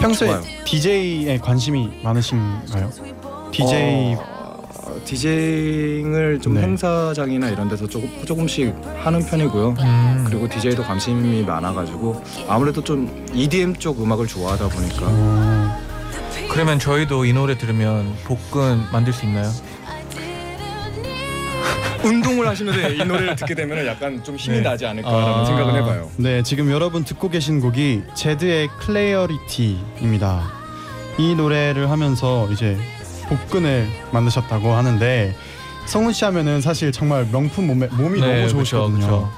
평소에. 0.00 0.40
DJ에 0.64 1.38
관심이 1.38 1.88
많으신가요? 2.02 2.90
DJ 3.52 4.14
어, 4.16 4.33
디제잉을 5.04 6.40
좀 6.40 6.54
네. 6.54 6.62
행사장이나 6.62 7.48
이런 7.48 7.68
데서 7.68 7.86
조금 7.86 8.10
조금씩 8.24 8.74
하는 9.02 9.24
편이고요. 9.24 9.74
음, 9.78 10.24
그리고 10.26 10.48
DJ도 10.48 10.82
관심이 10.82 11.42
많아가지고 11.42 12.22
아무래도 12.48 12.82
좀 12.82 13.26
EDM 13.34 13.76
쪽 13.76 14.02
음악을 14.02 14.26
좋아하다 14.26 14.68
보니까 14.68 15.02
어, 15.02 15.78
그러면 16.50 16.78
저희도 16.78 17.24
이 17.24 17.32
노래 17.32 17.56
들으면 17.56 18.14
복근 18.24 18.80
만들 18.92 19.12
수 19.12 19.24
있나요? 19.26 19.50
운동을 22.04 22.46
하시면서 22.46 22.90
이 22.90 22.98
노래를 22.98 23.34
듣게 23.36 23.54
되면 23.54 23.86
약간 23.86 24.22
좀 24.22 24.36
힘이 24.36 24.58
네. 24.58 24.62
나지 24.62 24.84
않을까라는 24.86 25.26
아. 25.26 25.44
생각을 25.44 25.74
해봐요. 25.76 26.10
네, 26.16 26.42
지금 26.42 26.70
여러분 26.70 27.04
듣고 27.04 27.30
계신 27.30 27.60
곡이 27.60 28.02
Zedd의 28.14 28.68
Clarity입니다. 28.80 30.64
이 31.18 31.34
노래를 31.34 31.90
하면서 31.90 32.48
이제 32.50 32.76
복근을 33.28 33.88
만드셨다고 34.12 34.72
하는데 34.72 35.34
성훈 35.86 36.12
씨 36.12 36.24
하면은 36.24 36.60
사실 36.60 36.92
정말 36.92 37.26
명품 37.30 37.66
몸에 37.66 37.86
몸이 37.88 38.20
네, 38.20 38.26
너무 38.26 38.42
그쵸, 38.42 38.48
좋으시거든요. 38.56 39.00
그쵸. 39.00 39.32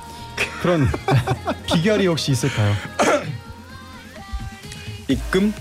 그런 0.62 0.88
비결이 1.66 2.07
혹시 2.07 2.33
있을까요? 2.33 2.73
입금 5.09 5.52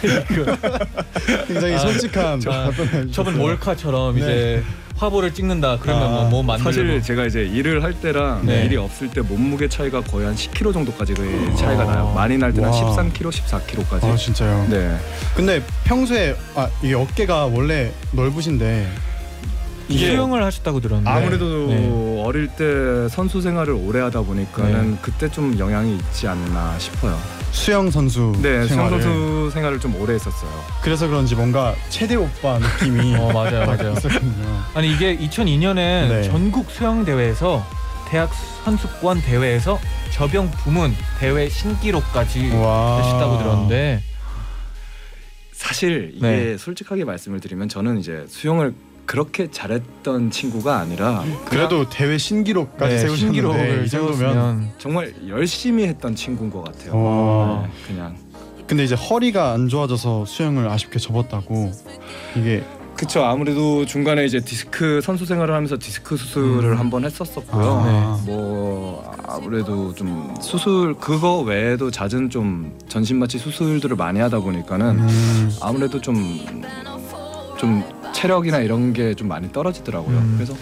굉장히 1.46 1.74
아, 1.74 1.78
솔직한 1.78 2.40
저- 2.40 2.50
답변을. 2.50 3.12
저번 3.12 3.36
몰카처럼 3.38 4.14
네. 4.14 4.20
이제 4.20 4.64
화보를 5.00 5.32
찍는다 5.32 5.78
그러면 5.80 6.02
아, 6.02 6.08
뭐, 6.08 6.28
뭐 6.28 6.42
만들고 6.42 6.70
사실 6.70 7.02
제가 7.02 7.24
이제 7.24 7.42
일을 7.42 7.82
할 7.82 7.94
때랑 7.94 8.44
네. 8.44 8.66
일이 8.66 8.76
없을 8.76 9.08
때 9.08 9.22
몸무게 9.22 9.66
차이가 9.66 10.02
거의 10.02 10.26
한 10.26 10.34
10kg 10.34 10.74
정도까지 10.74 11.14
거의 11.14 11.56
차이가 11.56 11.84
아. 11.84 11.86
나요. 11.86 12.12
많이 12.14 12.36
날 12.36 12.52
때는 12.52 12.68
와. 12.68 12.96
13kg, 12.96 13.30
14kg까지. 13.30 14.04
아 14.04 14.16
진짜요? 14.16 14.66
네. 14.68 14.94
근데 15.34 15.62
평소에 15.84 16.36
아 16.54 16.68
이게 16.82 16.94
어깨가 16.94 17.46
원래 17.46 17.92
넓으신데 18.12 18.88
이게 19.88 20.10
수영을 20.10 20.44
하셨다고 20.44 20.80
들었는데 20.80 21.10
아무래도 21.10 21.66
네. 21.68 22.22
어릴 22.22 22.48
때 22.48 23.08
선수 23.08 23.40
생활을 23.40 23.72
오래 23.72 24.00
하다 24.00 24.20
보니까는 24.20 24.90
네. 24.92 24.98
그때 25.00 25.30
좀 25.30 25.58
영향이 25.58 25.96
있지 25.96 26.28
않나 26.28 26.78
싶어요. 26.78 27.18
수영 27.52 27.90
선수 27.90 28.32
네, 28.42 28.66
수영 28.66 28.68
생활을 28.68 29.02
선수 29.02 29.50
생활을 29.52 29.80
좀 29.80 29.94
오래 30.00 30.14
했었어요. 30.14 30.50
그래서 30.82 31.06
그런지 31.08 31.34
뭔가 31.34 31.74
체대 31.88 32.14
오빠 32.16 32.58
느낌이 32.58 33.16
어 33.18 33.32
맞아요 33.32 33.66
맞아요. 33.66 33.94
아니 34.74 34.92
이게 34.92 35.16
2002년에 35.18 35.74
네. 35.74 36.22
전국 36.24 36.70
수영 36.70 37.04
대회에서 37.04 37.64
대학 38.08 38.30
선수권 38.64 39.22
대회에서 39.22 39.78
저병 40.12 40.50
부문 40.50 40.92
대회 41.18 41.48
신기록까지 41.48 42.50
와. 42.54 42.98
하셨다고 42.98 43.38
들었는데 43.38 44.02
사실 45.52 46.12
이게 46.14 46.26
네. 46.26 46.56
솔직하게 46.56 47.04
말씀을 47.04 47.40
드리면 47.40 47.68
저는 47.68 47.98
이제 47.98 48.24
수영을 48.28 48.74
그렇게 49.10 49.50
잘했던 49.50 50.30
친구가 50.30 50.78
아니라 50.78 51.24
그래도 51.46 51.88
대회 51.88 52.16
신기록까지 52.16 52.94
네, 52.94 53.00
세우셨는데 53.00 53.18
신기록을 53.18 53.84
이 53.84 53.88
정도면 53.88 54.16
세웠으면 54.16 54.70
정말 54.78 55.12
열심히 55.26 55.84
했던 55.88 56.14
친구인 56.14 56.48
것 56.48 56.62
같아요. 56.62 56.96
와. 56.96 57.62
네, 57.62 57.70
그냥 57.88 58.16
근데 58.68 58.84
이제 58.84 58.94
허리가 58.94 59.50
안 59.50 59.66
좋아져서 59.66 60.26
수영을 60.26 60.68
아쉽게 60.68 61.00
접었다고 61.00 61.72
이게 62.36 62.62
그쵸 62.94 63.24
아무래도 63.24 63.84
중간에 63.84 64.24
이제 64.24 64.38
디스크 64.38 65.00
선수 65.00 65.26
생활을 65.26 65.56
하면서 65.56 65.76
디스크 65.76 66.16
수술을 66.16 66.74
음. 66.74 66.78
한번 66.78 67.04
했었었고요. 67.04 67.82
아, 67.84 68.22
뭐 68.24 69.12
아무래도 69.26 69.92
좀 69.92 70.36
수술 70.40 70.94
그거 70.94 71.40
외에도 71.40 71.90
잦은 71.90 72.30
좀 72.30 72.78
전신 72.86 73.18
마취 73.18 73.38
수술들을 73.38 73.96
많이 73.96 74.20
하다 74.20 74.38
보니까는 74.38 75.00
음, 75.00 75.50
아무래도 75.60 76.00
좀 76.00 76.38
좀 77.60 77.84
체력이나 78.12 78.58
이런 78.58 78.92
게 78.92 79.14
좀 79.14 79.28
많이 79.28 79.50
떨어지더라고요. 79.52 80.16
음. 80.16 80.34
그래서 80.36 80.54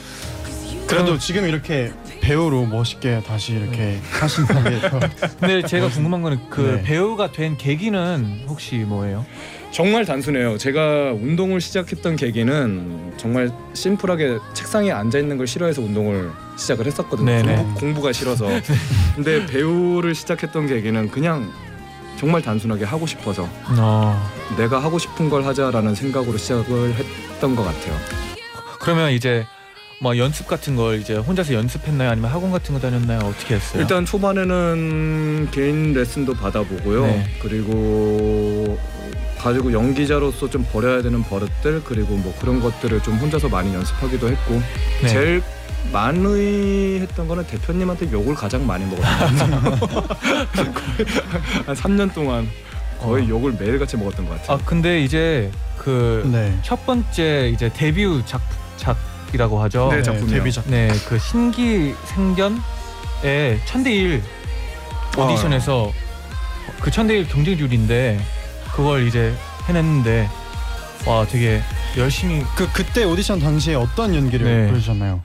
그래도 0.86 1.18
지금 1.18 1.46
이렇게 1.46 1.92
배우로 2.22 2.64
멋있게 2.66 3.22
다시 3.26 3.52
이렇게 3.52 3.98
하신다는 4.10 4.80
게 4.80 4.88
더- 4.88 5.00
근데 5.38 5.62
제가 5.62 5.88
궁금한 5.90 6.22
거는 6.22 6.38
그 6.50 6.60
네. 6.60 6.82
배우가 6.82 7.30
된 7.32 7.56
계기는 7.58 8.44
혹시 8.48 8.76
뭐예요? 8.78 9.24
정말 9.70 10.06
단순해요. 10.06 10.56
제가 10.56 11.12
운동을 11.12 11.60
시작했던 11.60 12.16
계기는 12.16 13.12
정말 13.18 13.50
심플하게 13.74 14.38
책상에 14.54 14.90
앉아 14.90 15.18
있는 15.18 15.36
걸 15.36 15.46
싫어해서 15.46 15.82
운동을 15.82 16.30
시작을 16.56 16.86
했었거든요. 16.86 17.26
네네. 17.26 17.56
공부, 17.56 17.80
공부가 17.80 18.12
싫어서. 18.12 18.46
근데 19.14 19.44
배우를 19.44 20.14
시작했던 20.14 20.68
계기는 20.68 21.10
그냥 21.10 21.52
정말 22.18 22.42
단순하게 22.42 22.84
하고 22.84 23.06
싶어서 23.06 23.48
어 23.78 24.30
내가 24.56 24.82
하고 24.82 24.98
싶은 24.98 25.30
걸 25.30 25.44
하자라는 25.44 25.94
생각으로 25.94 26.36
시작을 26.36 26.94
했던 26.94 27.54
것 27.54 27.62
같아요. 27.62 27.94
그러면 28.80 29.12
이제 29.12 29.46
뭐 30.00 30.16
연습 30.16 30.46
같은 30.48 30.76
걸 30.76 31.00
이제 31.00 31.16
혼자서 31.16 31.54
연습했나요? 31.54 32.10
아니면 32.10 32.30
학원 32.30 32.50
같은 32.50 32.74
거 32.74 32.80
다녔나요? 32.80 33.20
어떻게 33.20 33.54
했어요? 33.54 33.82
일단 33.82 34.04
초반에는 34.04 35.48
개인 35.52 35.92
레슨도 35.92 36.34
받아보고요. 36.34 37.06
네. 37.06 37.24
그리고 37.40 38.78
가지고 39.38 39.72
연기자로서 39.72 40.50
좀 40.50 40.64
버려야 40.72 41.02
되는 41.02 41.22
버릇들 41.22 41.82
그리고 41.84 42.16
뭐 42.16 42.34
그런 42.40 42.60
것들을 42.60 43.00
좀 43.02 43.14
혼자서 43.14 43.48
많이 43.48 43.72
연습하기도 43.74 44.28
했고 44.28 44.62
네. 45.02 45.08
제일 45.08 45.42
많이 45.92 47.00
했던 47.00 47.28
거는 47.28 47.46
대표님한테 47.46 48.10
욕을 48.12 48.34
가장 48.34 48.66
많이 48.66 48.84
먹었던 48.84 49.62
것 49.62 49.80
같아요. 49.80 50.04
한 51.66 51.74
3년 51.74 52.12
동안 52.12 52.48
거의 53.00 53.24
어. 53.24 53.28
욕을 53.28 53.52
매일같이 53.52 53.96
먹었던 53.96 54.28
것 54.28 54.40
같아요. 54.40 54.56
아 54.56 54.60
근데 54.64 55.00
이제 55.02 55.50
그첫 55.78 56.30
네. 56.30 56.60
번째 56.86 57.50
이제 57.54 57.70
데뷔 57.72 58.06
작 58.26 58.40
작이라고 58.76 59.60
하죠. 59.62 59.88
네, 59.92 60.02
작품이요. 60.02 60.36
데뷔 60.36 60.52
작. 60.52 60.64
네, 60.68 60.88
그 61.08 61.18
신기 61.18 61.94
생견의 62.04 63.60
천대일 63.64 64.22
오디션에서 65.16 65.92
그 66.80 66.90
천대일 66.90 67.26
경쟁률인데 67.28 68.20
그걸 68.74 69.06
이제 69.06 69.34
해냈는데 69.68 70.28
와 71.06 71.24
되게 71.26 71.62
열심히 71.96 72.44
그 72.56 72.70
그때 72.72 73.04
오디션 73.04 73.40
당시에 73.40 73.74
어떤 73.74 74.14
연기를 74.14 74.46
네. 74.46 74.70
보여주셨나요? 74.70 75.22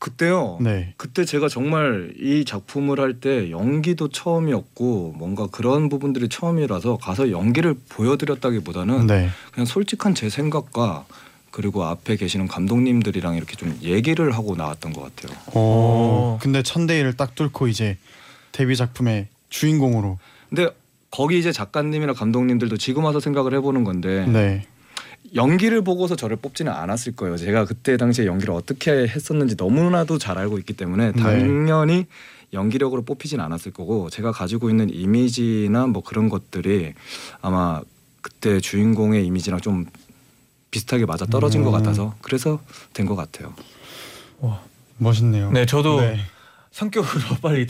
그때요. 0.00 0.56
네. 0.62 0.94
그때 0.96 1.24
제가 1.26 1.48
정말 1.48 2.14
이 2.18 2.44
작품을 2.46 2.98
할 2.98 3.20
때 3.20 3.50
연기도 3.50 4.08
처음이었고 4.08 5.14
뭔가 5.16 5.46
그런 5.46 5.90
부분들이 5.90 6.28
처음이라서 6.30 6.96
가서 6.96 7.30
연기를 7.30 7.74
보여드렸다기보다는 7.90 9.06
네. 9.06 9.28
그냥 9.52 9.66
솔직한 9.66 10.14
제 10.14 10.30
생각과 10.30 11.04
그리고 11.50 11.84
앞에 11.84 12.16
계시는 12.16 12.48
감독님들이랑 12.48 13.36
이렇게 13.36 13.56
좀 13.56 13.76
얘기를 13.82 14.32
하고 14.32 14.56
나왔던 14.56 14.92
것 14.94 15.02
같아요. 15.02 15.36
오. 15.52 15.58
오. 15.60 16.38
근데 16.40 16.62
천대일을 16.62 17.12
딱 17.14 17.34
뚫고 17.34 17.68
이제 17.68 17.98
데뷔 18.52 18.76
작품의 18.76 19.28
주인공으로. 19.50 20.18
근데 20.48 20.70
거기 21.10 21.38
이제 21.38 21.52
작가님이나 21.52 22.14
감독님들도 22.14 22.78
지금 22.78 23.04
와서 23.04 23.20
생각을 23.20 23.52
해보는 23.54 23.84
건데 23.84 24.24
네. 24.26 24.64
연기를 25.34 25.82
보고서 25.82 26.16
저를 26.16 26.36
뽑지는 26.36 26.72
않았을 26.72 27.14
거예요. 27.14 27.36
제가 27.36 27.64
그때 27.64 27.96
당시에 27.96 28.26
연기를 28.26 28.52
어떻게 28.54 28.90
했었는지 29.06 29.54
너무나도 29.56 30.18
잘 30.18 30.38
알고 30.38 30.58
있기 30.58 30.72
때문에 30.72 31.12
네. 31.12 31.22
당연히 31.22 32.06
연기력으로 32.52 33.02
뽑히진 33.02 33.38
않았을 33.40 33.72
거고 33.72 34.10
제가 34.10 34.32
가지고 34.32 34.70
있는 34.70 34.90
이미지나 34.92 35.86
뭐 35.86 36.02
그런 36.02 36.28
것들이 36.28 36.94
아마 37.42 37.80
그때 38.22 38.60
주인공의 38.60 39.24
이미지랑 39.26 39.60
좀 39.60 39.86
비슷하게 40.72 41.06
맞아 41.06 41.26
떨어진 41.26 41.60
음. 41.60 41.64
것 41.66 41.70
같아서 41.70 42.14
그래서 42.22 42.60
된 42.92 43.06
것 43.06 43.14
같아요. 43.16 43.54
멋있네요. 44.98 45.50
네 45.52 45.64
저도 45.64 46.00
네. 46.00 46.18
성격으로 46.72 47.36
빨리 47.42 47.66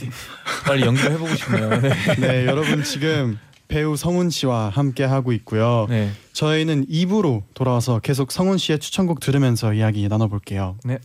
빨리 0.65 0.83
연기를 0.85 1.13
해보고 1.13 1.35
싶네요. 1.37 1.69
네. 1.81 1.91
네, 2.19 2.47
여러분 2.47 2.83
지금 2.83 3.39
배우 3.71 3.97
성훈 3.97 4.29
씨와 4.31 4.69
함께 4.69 5.05
하고 5.05 5.33
있고요. 5.33 5.87
네. 5.89 6.11
저희는 6.33 6.87
2부로 6.87 7.43
돌아와서 7.55 8.01
계속 8.01 8.33
성훈 8.33 8.59
씨의 8.59 8.81
추천곡 8.81 9.21
들으면서 9.21 9.73
이야기 9.73 10.07
나눠볼게요. 10.09 10.77
네. 10.85 10.99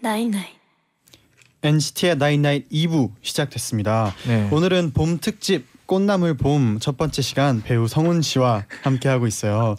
night 0.00 0.28
night 0.28 0.56
NCT의 1.62 2.16
night 2.16 2.42
night 2.42 2.68
2부 2.70 3.10
시작됐습니다. 3.22 4.14
네. 4.28 4.48
오늘은 4.52 4.92
봄 4.92 5.18
특집 5.18 5.66
꽃남을 5.86 6.34
봄 6.36 6.78
첫 6.80 6.96
번째 6.96 7.22
시간 7.22 7.62
배우 7.62 7.88
성훈 7.88 8.22
씨와 8.22 8.64
함께 8.82 9.08
하고 9.08 9.26
있어요. 9.26 9.76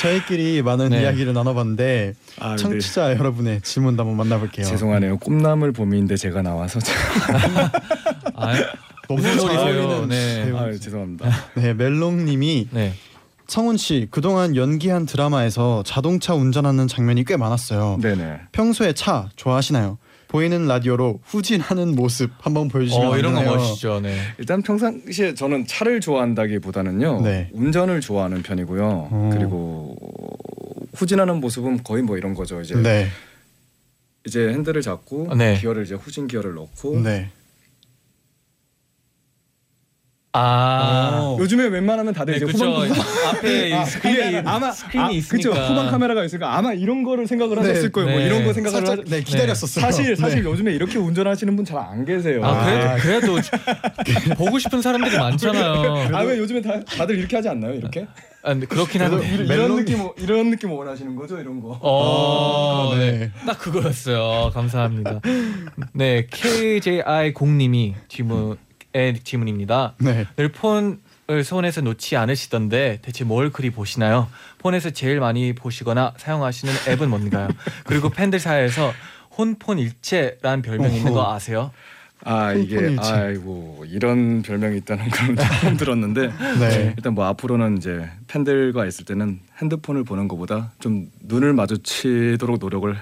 저희끼리 0.00 0.62
많은 0.62 0.90
네. 0.90 1.02
이야기를 1.02 1.32
나눠봤는데 1.32 2.14
아, 2.40 2.50
네. 2.50 2.56
청취자 2.56 3.12
여러분의 3.16 3.60
질문도 3.62 4.02
한번 4.02 4.16
만나볼게요. 4.16 4.66
죄송하네요. 4.66 5.18
꽃남을 5.18 5.72
봄인데 5.72 6.16
제가 6.16 6.42
나와서 6.42 6.78
아, 8.34 8.54
너무 9.08 9.22
무슨 9.22 9.38
소리세요? 9.38 9.64
어울리는 9.88 10.08
네. 10.08 10.44
배우. 10.44 10.56
아, 10.56 10.72
죄송합니다. 10.72 11.30
네, 11.54 11.74
멜롱님이 11.74 12.68
네. 12.70 12.94
성훈 13.48 13.78
씨 13.78 14.06
그동안 14.10 14.54
연기한 14.56 15.06
드라마에서 15.06 15.82
자동차 15.84 16.34
운전하는 16.34 16.86
장면이 16.86 17.24
꽤 17.24 17.36
많았어요. 17.36 17.98
네네. 18.00 18.40
평소에 18.52 18.92
차 18.92 19.30
좋아하시나요? 19.36 19.98
보이는 20.28 20.66
라디오로 20.66 21.20
후진하는 21.24 21.94
모습 21.94 22.30
한번 22.38 22.68
보여주시면 22.68 23.08
어안 23.08 23.18
이런 23.18 23.34
거? 23.34 23.42
멋있죠. 23.42 24.00
네. 24.00 24.18
일단 24.36 24.60
평상시에 24.60 25.34
저는 25.34 25.66
차를 25.66 26.00
좋아한다기보다는요 26.00 27.22
네. 27.22 27.48
운전을 27.54 28.02
좋아하는 28.02 28.42
편이고요. 28.42 29.08
어. 29.10 29.30
그리고 29.32 29.96
후진하는 30.94 31.40
모습은 31.40 31.82
거의 31.82 32.02
뭐 32.02 32.18
이런 32.18 32.34
거죠. 32.34 32.60
이제 32.60 32.74
네, 32.74 33.08
이제 34.26 34.48
핸들을 34.48 34.82
잡고 34.82 35.34
네. 35.34 35.58
기어를 35.58 35.84
이제 35.84 35.94
후진 35.94 36.28
기어를 36.28 36.54
넣고 36.54 37.00
네. 37.00 37.30
아. 40.38 41.18
어. 41.20 41.36
요즘에 41.40 41.64
웬만하면 41.66 42.14
다들 42.14 42.32
네, 42.32 42.36
이제 42.38 42.46
그쵸. 42.46 42.66
후방 42.66 42.90
앞에 43.28 43.72
아, 43.74 43.84
스크린이 43.84 44.36
아마 44.44 44.70
스크린이 44.70 45.04
아, 45.04 45.10
있으니까. 45.10 45.50
그쵸 45.50 45.62
후방 45.66 45.90
카메라가 45.90 46.24
있으니까 46.24 46.56
아마 46.56 46.72
이런 46.72 47.02
거를 47.02 47.26
생각을 47.26 47.56
네, 47.56 47.68
하셨을 47.68 47.92
거예요. 47.92 48.10
뭐 48.10 48.18
네. 48.18 48.26
이런 48.26 48.44
거 48.44 48.52
생각을 48.52 48.86
살짝 48.86 48.98
하... 49.06 49.10
네 49.10 49.22
기다렸었어요. 49.22 49.82
사실 49.84 50.16
사실 50.16 50.42
네. 50.42 50.48
요즘에 50.50 50.72
이렇게 50.72 50.98
운전하시는 50.98 51.54
분 51.56 51.64
잘 51.64 51.78
안 51.78 52.04
계세요. 52.04 52.44
아, 52.44 52.48
아, 52.48 52.96
그래도 52.96 53.36
그래도 54.04 54.34
보고 54.36 54.58
싶은 54.58 54.80
사람들이 54.82 55.16
많잖아요. 55.18 56.08
아 56.16 56.22
왜 56.22 56.38
요즘에 56.38 56.60
다, 56.62 56.80
다들 56.84 57.18
이렇게 57.18 57.36
하지 57.36 57.48
않나요? 57.48 57.74
이렇게 57.74 58.06
아, 58.42 58.52
근데 58.52 58.66
그렇긴 58.66 58.98
그래도 59.00 59.16
한데. 59.16 59.34
이런 59.34 59.46
멜론- 59.48 59.76
느낌 59.76 60.08
이런 60.18 60.50
느낌 60.50 60.70
원하시는 60.72 61.14
거죠? 61.16 61.38
이런 61.38 61.60
거. 61.60 61.78
어, 61.82 62.92
아, 62.94 62.98
네. 62.98 63.10
네. 63.18 63.30
딱 63.46 63.58
그거였어요. 63.58 64.50
감사합니다. 64.54 65.20
네, 65.94 66.26
KJI 66.30 67.32
공님이 67.34 67.94
질문의 68.08 68.56
질문입니다. 69.24 69.94
네. 69.98 70.26
늘 70.36 70.50
폰을 70.50 71.44
손에서 71.44 71.80
놓지 71.80 72.16
않으시던데 72.16 72.98
대체 73.02 73.24
뭘 73.24 73.50
그리 73.50 73.70
보시나요? 73.70 74.28
폰에서 74.58 74.90
제일 74.90 75.20
많이 75.20 75.52
보시거나 75.54 76.14
사용하시는 76.16 76.72
앱은 76.88 77.10
뭔가요? 77.10 77.48
그리고 77.84 78.08
팬들 78.08 78.38
사이에서 78.40 78.92
혼폰 79.36 79.78
일체란 79.78 80.62
별명이 80.62 80.96
있는 80.96 81.12
거 81.12 81.32
아세요? 81.32 81.70
아 82.24 82.52
이게 82.52 82.74
폰폰일치. 82.74 83.12
아이고 83.12 83.84
이런 83.86 84.42
별명이 84.42 84.78
있다는 84.78 85.08
건 85.08 85.36
처음 85.60 85.76
들었는데 85.76 86.32
네. 86.58 86.94
일단 86.96 87.14
뭐 87.14 87.24
앞으로는 87.26 87.78
이제 87.78 88.10
팬들과 88.26 88.86
있을 88.86 89.04
때는 89.04 89.38
핸드폰을 89.62 90.02
보는 90.02 90.26
것보다 90.26 90.72
좀 90.80 91.08
눈을 91.22 91.52
마주치도록 91.52 92.58
노력을 92.58 92.96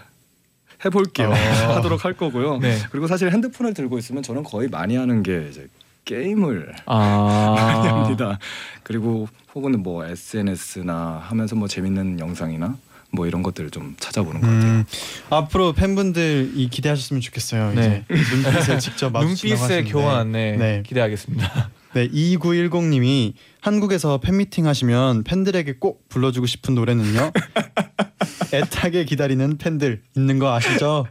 해볼게요 0.86 1.28
어. 1.30 1.32
하도록 1.76 2.04
할 2.04 2.12
거고요. 2.14 2.58
네. 2.58 2.78
그리고 2.90 3.06
사실 3.06 3.30
핸드폰을 3.30 3.74
들고 3.74 3.98
있으면 3.98 4.22
저는 4.22 4.42
거의 4.42 4.68
많이 4.68 4.96
하는 4.96 5.22
게 5.22 5.46
이제 5.50 5.68
게임을 6.04 6.66
많이 6.86 7.88
아, 7.88 8.02
합니다. 8.02 8.38
그리고 8.82 9.28
혹은 9.54 9.82
뭐 9.82 10.04
SNS나 10.06 11.20
하면서 11.24 11.56
뭐 11.56 11.68
재밌는 11.68 12.20
영상이나 12.20 12.76
뭐 13.10 13.26
이런 13.26 13.42
것들을 13.42 13.70
좀 13.70 13.96
찾아보는 13.98 14.40
것 14.40 14.46
같아요. 14.46 14.70
음, 14.70 14.84
앞으로 15.30 15.72
팬분들이 15.72 16.68
기대하셨으면 16.70 17.20
좋겠어요. 17.22 17.72
네. 17.74 18.04
이제 18.10 18.36
눈빛을 18.36 18.78
직접 18.78 19.12
눈빛의. 19.18 19.84
교환 19.86 20.32
네, 20.32 20.56
네. 20.56 20.82
기대하겠습니다. 20.86 21.70
네, 21.96 22.08
2910님이 22.10 23.32
한국에서 23.62 24.18
팬미팅 24.18 24.66
하시면 24.66 25.24
팬들에게 25.24 25.76
꼭 25.78 26.06
불러주고 26.10 26.44
싶은 26.44 26.74
노래는요. 26.74 27.32
애타게 28.52 29.06
기다리는 29.06 29.56
팬들 29.56 30.02
있는 30.14 30.38
거 30.38 30.52
아시죠? 30.52 31.06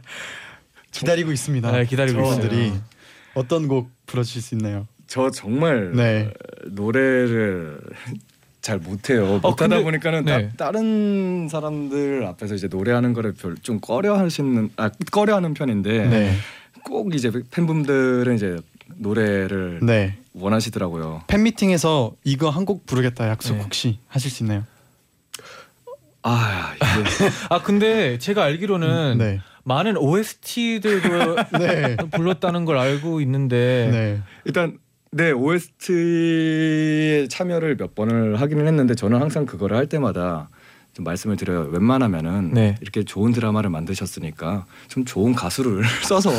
기다리고 0.92 1.32
있습니다. 1.32 1.72
네, 1.72 1.86
기다리고 1.86 2.20
있어요. 2.22 2.80
어떤 3.34 3.66
곡 3.66 3.90
불러주실 4.06 4.40
수 4.42 4.54
있나요? 4.54 4.86
저 5.08 5.28
정말 5.30 5.90
네. 5.92 6.30
노래를 6.66 7.80
잘 8.60 8.78
못해요. 8.78 9.24
어, 9.24 9.32
못하다 9.40 9.54
근데- 9.56 9.82
보니까는 9.82 10.24
네. 10.24 10.50
따, 10.56 10.66
다른 10.66 11.48
사람들 11.50 12.24
앞에서 12.26 12.54
이제 12.54 12.68
노래하는 12.68 13.12
거를 13.12 13.32
별 13.32 13.56
좀 13.60 13.80
꺼려하시는 13.80 14.70
아 14.76 14.88
꺼려하는 15.10 15.52
편인데 15.54 16.06
네, 16.08 16.32
꼭 16.84 17.12
이제 17.12 17.32
팬분들은 17.50 18.36
이제 18.36 18.56
노래를 18.94 19.80
네. 19.82 20.16
원하시더라고요. 20.34 21.22
팬미팅에서 21.26 22.12
이거 22.24 22.50
한 22.50 22.64
곡 22.66 22.86
부르겠다 22.86 23.28
약속 23.28 23.54
네. 23.56 23.62
혹시 23.62 23.98
하실 24.08 24.30
수 24.30 24.42
있나요? 24.42 24.64
아 26.22 26.74
이게 26.74 26.84
아 27.50 27.62
근데 27.62 28.18
제가 28.18 28.42
알기로는 28.44 29.18
네, 29.18 29.40
많은 29.64 29.96
OST들도 29.96 31.36
네, 31.58 31.96
불렀다는 32.12 32.64
걸 32.64 32.78
알고 32.78 33.20
있는데 33.20 33.88
네. 33.92 34.20
일단 34.44 34.78
네 35.12 35.30
OST에 35.30 37.28
참여를 37.28 37.76
몇 37.76 37.94
번을 37.94 38.40
하기는 38.40 38.66
했는데 38.66 38.94
저는 38.94 39.20
항상 39.20 39.46
그거를 39.46 39.76
할 39.76 39.86
때마다 39.88 40.48
좀 40.96 41.04
말씀을 41.04 41.36
드려요. 41.36 41.68
웬만하면은 41.72 42.52
네. 42.54 42.74
이렇게 42.80 43.04
좋은 43.04 43.30
드라마를 43.32 43.68
만드셨으니까 43.68 44.64
좀 44.88 45.04
좋은 45.04 45.34
가수를 45.34 45.84
써서 46.08 46.30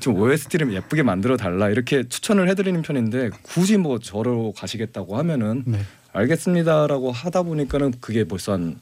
좀 0.00 0.16
OST를 0.20 0.70
예쁘게 0.74 1.02
만들어 1.02 1.38
달라 1.38 1.70
이렇게 1.70 2.06
추천을 2.06 2.50
해드리는 2.50 2.82
편인데 2.82 3.30
굳이 3.42 3.78
뭐 3.78 3.98
저로 3.98 4.52
가시겠다고 4.52 5.16
하면은 5.16 5.62
네. 5.64 5.78
알겠습니다라고 6.12 7.12
하다 7.12 7.44
보니까는 7.44 7.94
그게 8.02 8.24
벌써 8.24 8.52
한 8.52 8.78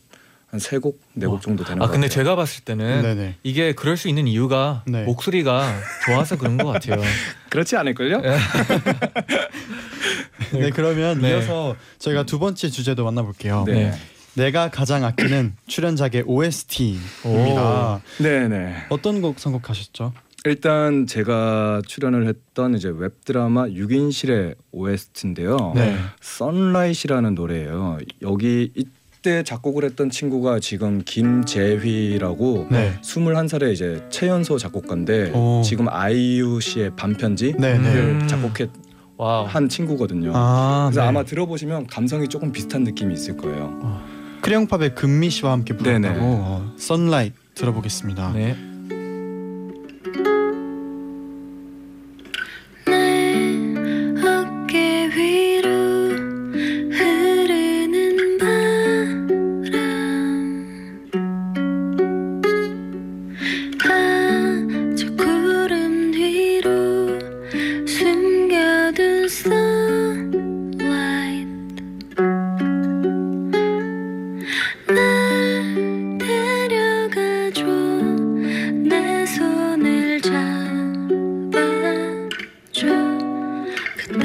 한세 0.51 0.79
곡 0.79 1.01
네 1.15 1.25
곡 1.27 1.41
정도 1.41 1.63
되는 1.65 1.81
아 1.81 1.87
것 1.87 1.93
근데 1.93 2.09
같아요. 2.09 2.25
제가 2.25 2.35
봤을 2.37 2.65
때는 2.65 3.03
네네. 3.03 3.37
이게 3.45 3.73
그럴 3.75 3.97
수 3.97 4.09
있는 4.09 4.27
이유가 4.27 4.83
네. 4.89 5.05
목소리가 5.05 5.73
좋아서 6.05 6.37
그런 6.37 6.57
것 6.59 6.67
같아요. 6.73 7.01
그렇지 7.49 7.77
않을걸요? 7.77 8.23
네, 10.53 10.71
그러면 10.75 11.21
네. 11.21 11.31
이어서 11.31 11.77
저희가 12.01 12.25
두 12.25 12.41
번째 12.41 12.69
주제도 12.69 13.05
만나볼게요. 13.05 13.65
네. 13.69 13.93
네. 14.35 14.45
내가 14.45 14.71
가장 14.71 15.05
아끼는 15.05 15.55
출연작의 15.67 16.25
OST입니다. 16.27 18.01
네네. 18.19 18.87
어떤 18.89 19.21
곡 19.21 19.39
선곡하셨죠? 19.39 20.13
일단 20.45 21.07
제가 21.07 21.83
출연을 21.87 22.27
했던 22.27 22.75
이제 22.75 22.93
웹 22.93 23.25
드라마 23.25 23.67
6인실의 23.67 24.57
OST인데요. 24.73 25.73
네. 25.77 25.97
Sunlight라는 26.21 27.35
노래예요. 27.37 27.99
여기 28.23 28.73
이때 28.75 29.45
작곡을 29.45 29.85
했던 29.85 30.11
친구가 30.11 30.59
지금 30.59 31.03
김재휘라고 31.05 32.67
네. 32.73 32.99
21살의 33.03 33.73
이제 33.73 34.05
최연소 34.11 34.59
작곡가인데 34.59 35.31
오. 35.31 35.63
지금 35.65 35.87
아이유 35.89 36.59
씨의 36.61 36.97
밤편지를 36.97 37.61
네, 37.61 37.79
네. 37.79 37.95
음. 38.01 38.27
작곡한 38.27 38.69
와우. 39.17 39.69
친구거든요. 39.69 40.33
아, 40.35 40.89
그래서 40.91 41.03
네. 41.03 41.07
아마 41.09 41.23
들어보시면 41.23 41.87
감성이 41.87 42.27
조금 42.27 42.51
비슷한 42.51 42.83
느낌이 42.83 43.15
있을 43.15 43.37
거예요. 43.37 44.01
크레용팝의 44.43 44.95
금미 44.95 45.31
씨와 45.31 45.53
함께 45.53 45.75
불렀다고 45.77 46.01
네네. 46.03 46.19
어, 46.21 46.75
Sunlight 46.77 47.35
들어보겠습니다. 47.55 48.33
네. 48.33 48.72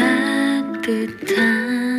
따뜻한 0.08 1.97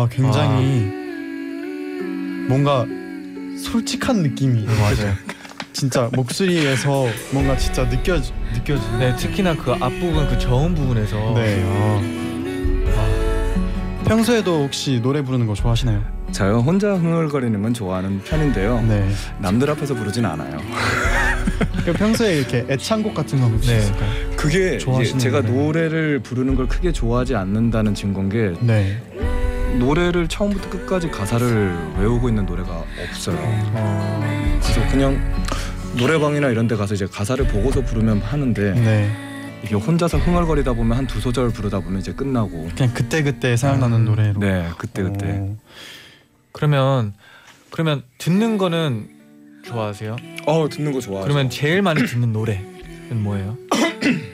와 0.00 0.08
굉장히 0.08 0.90
뭔가 2.48 2.86
솔직한 3.62 4.22
느낌이 4.22 4.64
네, 4.64 4.80
맞아요. 4.80 5.14
진짜 5.74 6.08
목소리에서 6.14 7.06
뭔가 7.32 7.56
진짜 7.56 7.86
느껴 7.88 8.18
느껴지. 8.54 8.82
네, 8.98 9.14
특히나 9.16 9.54
그 9.54 9.72
앞부분 9.72 10.26
그 10.28 10.38
저음 10.38 10.74
부분에서 10.74 11.34
네. 11.34 11.62
아. 11.66 12.00
아. 12.96 14.04
평소에도 14.04 14.64
혹시 14.64 15.00
노래 15.02 15.22
부르는 15.22 15.46
거 15.46 15.54
좋아하시나요? 15.54 16.02
저요 16.32 16.58
혼자 16.58 16.94
흥얼거리는 16.94 17.60
건 17.60 17.74
좋아하는 17.74 18.20
편인데요. 18.22 18.80
네. 18.88 19.06
남들 19.38 19.70
앞에서 19.70 19.94
부르진 19.94 20.24
않아요. 20.24 20.58
그럼 21.82 21.96
평소에 21.96 22.38
이렇게 22.38 22.64
애창곡 22.68 23.14
같은 23.14 23.40
거 23.40 23.46
혹시 23.48 23.70
네. 23.70 23.78
있을까요? 23.78 24.10
그게 24.36 24.66
이제 24.68 24.78
좋아하시는 24.78 25.18
제가 25.18 25.42
노래. 25.42 25.52
노래를 25.88 26.20
부르는 26.20 26.54
걸 26.54 26.68
크게 26.68 26.92
좋아하지 26.92 27.34
않는다는 27.34 27.94
증거인 27.94 28.28
게 28.28 28.52
네. 28.60 28.98
노래를 29.78 30.28
처음부터 30.28 30.68
끝까지 30.70 31.08
가사를 31.10 31.76
외우고 31.98 32.28
있는 32.28 32.46
노래가 32.46 32.84
없어요. 33.08 33.36
어, 33.38 34.58
그래서 34.62 34.88
그냥 34.90 35.18
노래방이나 35.96 36.48
이런 36.48 36.66
데 36.68 36.76
가서 36.76 36.94
이제 36.94 37.06
가사를 37.06 37.46
보고서 37.48 37.80
부르면 37.82 38.18
하는데 38.20 38.72
네. 38.74 39.10
이게 39.64 39.74
혼자서 39.74 40.18
흥얼거리다 40.18 40.72
보면 40.72 40.96
한 40.96 41.06
두 41.06 41.20
소절 41.20 41.50
부르다 41.50 41.80
보면 41.80 42.00
이제 42.00 42.12
끝나고 42.12 42.70
그냥 42.76 42.94
그때 42.94 43.22
그때 43.22 43.56
생각나는 43.56 44.04
노래로. 44.04 44.40
네 44.40 44.68
그때 44.78 45.02
그때 45.02 45.26
어. 45.38 45.56
그러면 46.52 47.12
그러면 47.70 48.02
듣는 48.18 48.56
거는 48.58 49.08
좋아하세요? 49.64 50.16
어 50.46 50.68
듣는 50.70 50.92
거 50.92 51.00
좋아하죠. 51.00 51.24
그러면 51.28 51.50
제일 51.50 51.82
많이 51.82 52.04
듣는 52.06 52.32
노래는 52.32 53.22
뭐예요? 53.22 53.56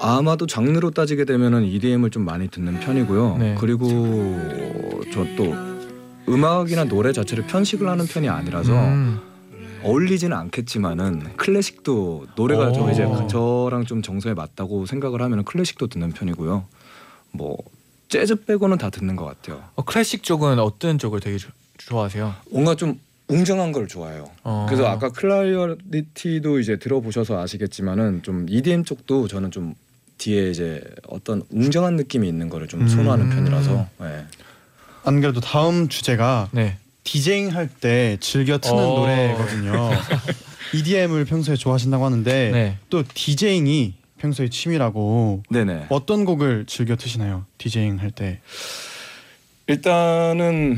아마도 0.00 0.46
장르로 0.46 0.90
따지게 0.90 1.24
되면은 1.24 1.64
EDM을 1.64 2.10
좀 2.10 2.24
많이 2.24 2.48
듣는 2.48 2.80
편이고요. 2.80 3.36
네. 3.38 3.56
그리고 3.58 3.90
저 5.12 5.24
또 5.36 5.54
음악이나 6.28 6.84
노래 6.84 7.12
자체를 7.12 7.46
편식을 7.46 7.88
하는 7.88 8.06
편이 8.06 8.28
아니라서 8.28 8.72
음, 8.72 9.18
어울리지는 9.82 10.36
않겠지만은 10.36 11.36
클래식도 11.36 12.26
노래가 12.36 12.68
오. 12.68 12.72
저 12.72 12.90
이제 12.90 13.06
저랑 13.30 13.86
좀 13.86 14.02
정서에 14.02 14.34
맞다고 14.34 14.84
생각을 14.84 15.22
하면 15.22 15.44
클래식도 15.44 15.86
듣는 15.86 16.12
편이고요. 16.12 16.64
뭐 17.32 17.56
재즈 18.08 18.44
빼고는 18.44 18.76
다 18.78 18.90
듣는 18.90 19.16
것 19.16 19.24
같아요. 19.24 19.62
어, 19.74 19.82
클래식 19.84 20.22
쪽은 20.22 20.58
어떤 20.58 20.98
쪽을 20.98 21.20
되게 21.20 21.38
조- 21.38 21.48
좋아하세요? 21.78 22.34
뭔가 22.50 22.74
좀 22.74 22.98
웅장한 23.28 23.72
걸 23.72 23.88
좋아해요. 23.88 24.30
어. 24.44 24.66
그래서 24.68 24.86
아까 24.86 25.08
Clarity도 25.10 26.58
이제 26.60 26.76
들어보셔서 26.78 27.40
아시겠지만은 27.40 28.22
좀 28.22 28.46
EDM 28.48 28.84
쪽도 28.84 29.28
저는 29.28 29.50
좀 29.50 29.74
뒤에 30.18 30.50
이제 30.50 30.82
어떤 31.08 31.42
웅장한 31.50 31.96
느낌이 31.96 32.28
있는 32.28 32.48
거를 32.48 32.68
좀 32.68 32.86
선호하는 32.88 33.26
음. 33.26 33.30
편이라서 33.36 33.88
네. 34.00 34.24
안 35.04 35.20
그래도 35.20 35.40
다음 35.40 35.88
주제가 35.88 36.48
네. 36.52 36.76
디제잉 37.04 37.54
할 37.54 37.68
때 37.80 38.18
즐겨 38.20 38.58
트는 38.58 38.76
어. 38.78 38.94
노래거든요. 38.98 39.90
EDM을 40.74 41.24
평소에 41.24 41.56
좋아하신다고 41.56 42.04
하는데 42.04 42.50
네. 42.50 42.78
또 42.90 43.02
DJing이 43.14 43.94
평소에 44.18 44.50
취미라고 44.50 45.42
네네. 45.48 45.86
어떤 45.88 46.24
곡을 46.24 46.66
즐겨 46.66 46.96
트시나요? 46.96 47.46
디제잉 47.56 48.00
할 48.00 48.10
때. 48.10 48.40
일단은 49.68 50.76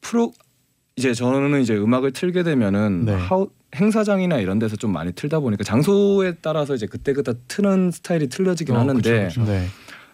프로 0.00 0.32
이제 0.96 1.14
저는 1.14 1.60
이제 1.62 1.74
음악을 1.74 2.12
틀게 2.12 2.42
되면은 2.42 3.04
네. 3.06 3.14
하우 3.14 3.48
행사장이나 3.76 4.38
이런 4.38 4.58
데서 4.58 4.76
좀 4.76 4.92
많이 4.92 5.12
틀다 5.12 5.40
보니까 5.40 5.64
장소에 5.64 6.34
따라서 6.40 6.74
이제 6.74 6.86
그때 6.86 7.12
그때 7.12 7.34
트는 7.48 7.90
스타일이 7.90 8.28
틀려지긴 8.28 8.74
어, 8.74 8.80
하는데 8.80 9.26
그쵸, 9.26 9.40
그쵸. 9.40 9.52
네. 9.52 9.66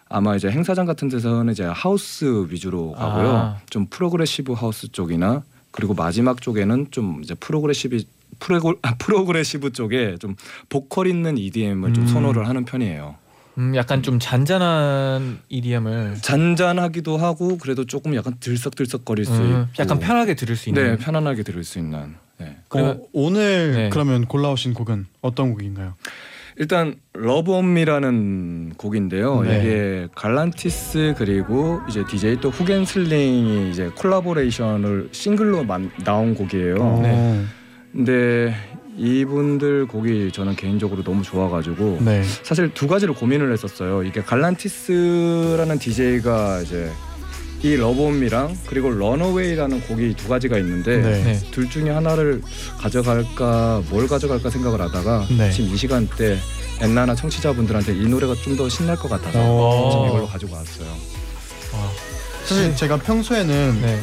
아마 0.09 0.35
이제 0.35 0.49
행사장 0.49 0.85
같은 0.85 1.09
데서는 1.09 1.51
이제 1.51 1.63
하우스 1.63 2.45
위주로 2.49 2.91
가고요. 2.91 3.29
아. 3.29 3.57
좀 3.69 3.87
progressive 3.87 4.53
house 4.53 4.91
쪽이나 4.91 5.43
그리고 5.71 5.93
마지막 5.93 6.41
쪽에는 6.41 6.87
좀 6.91 7.21
이제 7.23 7.33
progressive 7.35 8.03
프로고, 8.39 8.73
아, 8.81 8.95
progressive 8.95 9.71
쪽에 9.71 10.17
좀 10.19 10.35
보컬 10.69 11.07
있는 11.07 11.37
EDM을 11.37 11.93
좀 11.93 12.03
음. 12.03 12.07
선호를 12.07 12.47
하는 12.47 12.65
편이에요. 12.65 13.15
음, 13.57 13.75
약간 13.75 14.03
좀 14.03 14.19
잔잔한 14.19 15.39
EDM을 15.47 16.17
잔잔하기도 16.21 17.17
하고 17.17 17.57
그래도 17.57 17.85
조금 17.85 18.13
약간 18.15 18.35
들썩들썩거릴 18.39 19.25
수 19.25 19.33
음, 19.33 19.67
있고 19.71 19.81
약간 19.83 19.99
편하게 19.99 20.35
들을 20.35 20.57
수 20.57 20.69
있는. 20.69 20.83
네 20.83 20.97
편안하게 20.97 21.43
들을 21.43 21.63
수 21.63 21.79
있는 21.79 22.15
네. 22.39 22.57
그러면- 22.69 22.97
어, 22.97 23.07
오늘 23.13 23.73
네. 23.73 23.89
그러면 23.91 24.25
골라오신 24.25 24.73
곡은 24.73 25.05
어떤 25.21 25.51
곡인가요? 25.53 25.93
일단 26.57 26.95
Love 27.13 27.51
On 27.51 27.75
Me라는 27.75 28.73
곡인데요. 28.77 29.41
네. 29.41 29.59
이게 29.59 30.07
Galantis 30.15 31.15
그리고 31.17 31.81
이제 31.89 32.05
DJ 32.05 32.37
또 32.39 32.49
Hook 32.49 32.78
N 32.78 32.85
Sling이 32.85 33.69
이제 33.71 33.89
collaboration을 33.95 35.09
싱글로 35.11 35.65
만, 35.65 35.91
나온 36.05 36.33
곡이에요. 36.33 36.75
어, 36.79 36.99
네. 37.03 37.43
근데 37.91 38.55
이분들 38.97 39.87
곡이 39.87 40.31
저는 40.31 40.55
개인적으로 40.55 41.03
너무 41.03 41.21
좋아가지고 41.23 41.99
네. 42.05 42.23
사실 42.23 42.73
두 42.73 42.87
가지를 42.87 43.13
고민을 43.13 43.51
했었어요. 43.51 44.03
이게 44.03 44.21
Galantis라는 44.21 45.77
DJ가 45.79 46.61
이제 46.61 46.89
이 47.63 47.75
Love 47.75 48.01
On 48.01 48.15
Me랑 48.15 48.57
그리고 48.67 48.89
Runaway라는 48.91 49.81
곡이 49.81 50.13
두 50.15 50.27
가지가 50.27 50.57
있는데 50.59 50.97
네. 50.97 51.23
네. 51.23 51.39
둘 51.51 51.69
중에 51.69 51.89
하나를 51.89 52.41
가져갈까 52.79 53.81
뭘 53.89 54.07
가져갈까 54.07 54.49
생각을 54.49 54.81
하다가 54.81 55.27
네. 55.37 55.51
지금 55.51 55.73
이 55.73 55.77
시간대 55.77 56.37
엔나나 56.81 57.15
청취자분들한테 57.15 57.95
이 57.95 58.05
노래가 58.07 58.35
좀 58.35 58.55
더 58.55 58.69
신날 58.69 58.95
것 58.95 59.09
같아서 59.09 59.39
어. 59.41 59.89
지금 59.91 60.07
이걸로 60.07 60.27
가지고 60.27 60.55
왔어요. 60.55 60.87
와. 61.73 61.89
사실 62.45 62.75
제가 62.75 62.97
평소에는 62.97 63.81
네. 63.81 63.99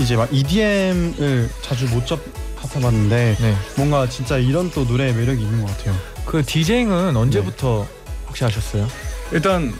이제 0.00 0.16
막 0.16 0.28
EDM을 0.32 1.48
자주 1.62 1.86
못 1.86 2.04
접해봤는데 2.06 3.36
네. 3.40 3.54
뭔가 3.76 4.08
진짜 4.08 4.36
이런 4.38 4.70
또 4.72 4.84
노래의 4.84 5.14
매력이 5.14 5.40
있는 5.42 5.64
것 5.64 5.76
같아요. 5.76 5.94
그 6.26 6.42
디제잉은 6.44 7.16
언제부터 7.16 7.86
혹시 8.26 8.42
하셨어요? 8.44 8.88
일단 9.32 9.72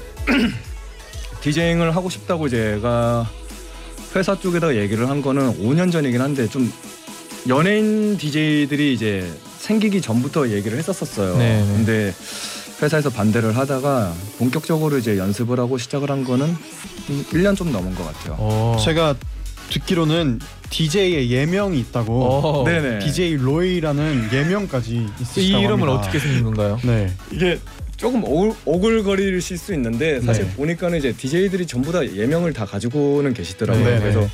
디제잉을 1.45 1.95
하고 1.95 2.09
싶다고 2.09 2.49
제가 2.49 3.29
회사 4.17 4.35
쪽에다가 4.39 4.77
얘기를 4.77 5.11
한 5.11 5.21
거는 5.21 5.63
5년 5.63 5.93
전이긴 5.93 6.23
한데 6.23 6.49
좀 6.49 6.73
연예인 7.49 8.17
DJ들이 8.17 8.95
이제 8.95 9.31
생기기 9.59 10.01
전부터 10.01 10.49
얘기를 10.49 10.79
했었었어요. 10.79 11.37
네, 11.37 11.61
네. 11.61 11.67
근데 11.77 12.15
회사에서 12.81 13.11
반대를 13.11 13.57
하다가 13.59 14.15
본격적으로 14.39 14.97
이제 14.97 15.19
연습을 15.19 15.61
하고 15.61 15.77
시작을 15.77 16.11
한 16.11 16.25
거는 16.25 16.47
한 16.47 17.25
1년 17.31 17.55
좀 17.55 17.73
넘은 17.73 17.95
것 17.95 18.05
같아요. 18.07 18.37
어. 18.39 18.79
제가 18.83 19.15
듣기로는 19.69 20.41
DJ의 20.71 21.31
예명이 21.31 21.79
있다고. 21.79 22.25
어. 22.25 22.65
네네. 22.65 23.01
DJ 23.01 23.37
로이라는 23.37 24.31
예명까지 24.33 24.95
이 24.95 25.09
있으시다고 25.21 25.63
이름은 25.63 25.89
합니다. 25.89 25.93
어떻게 25.93 26.19
생긴 26.19 26.45
건가요? 26.45 26.79
네. 26.83 27.07
네. 27.07 27.13
이게 27.33 27.61
조금 27.97 28.25
오글, 28.25 28.53
오글 28.65 29.03
거리실 29.05 29.57
수 29.59 29.73
있는데 29.75 30.21
사실 30.21 30.45
네. 30.45 30.53
보니까는 30.55 30.99
이제 30.99 31.13
DJ들이 31.13 31.67
전부 31.67 31.93
다 31.93 32.05
예명을 32.05 32.53
다 32.53 32.65
가지고는 32.65 33.35
계시더라고요. 33.35 33.85
네, 33.85 33.99
그래서 33.99 34.21
네. 34.21 34.29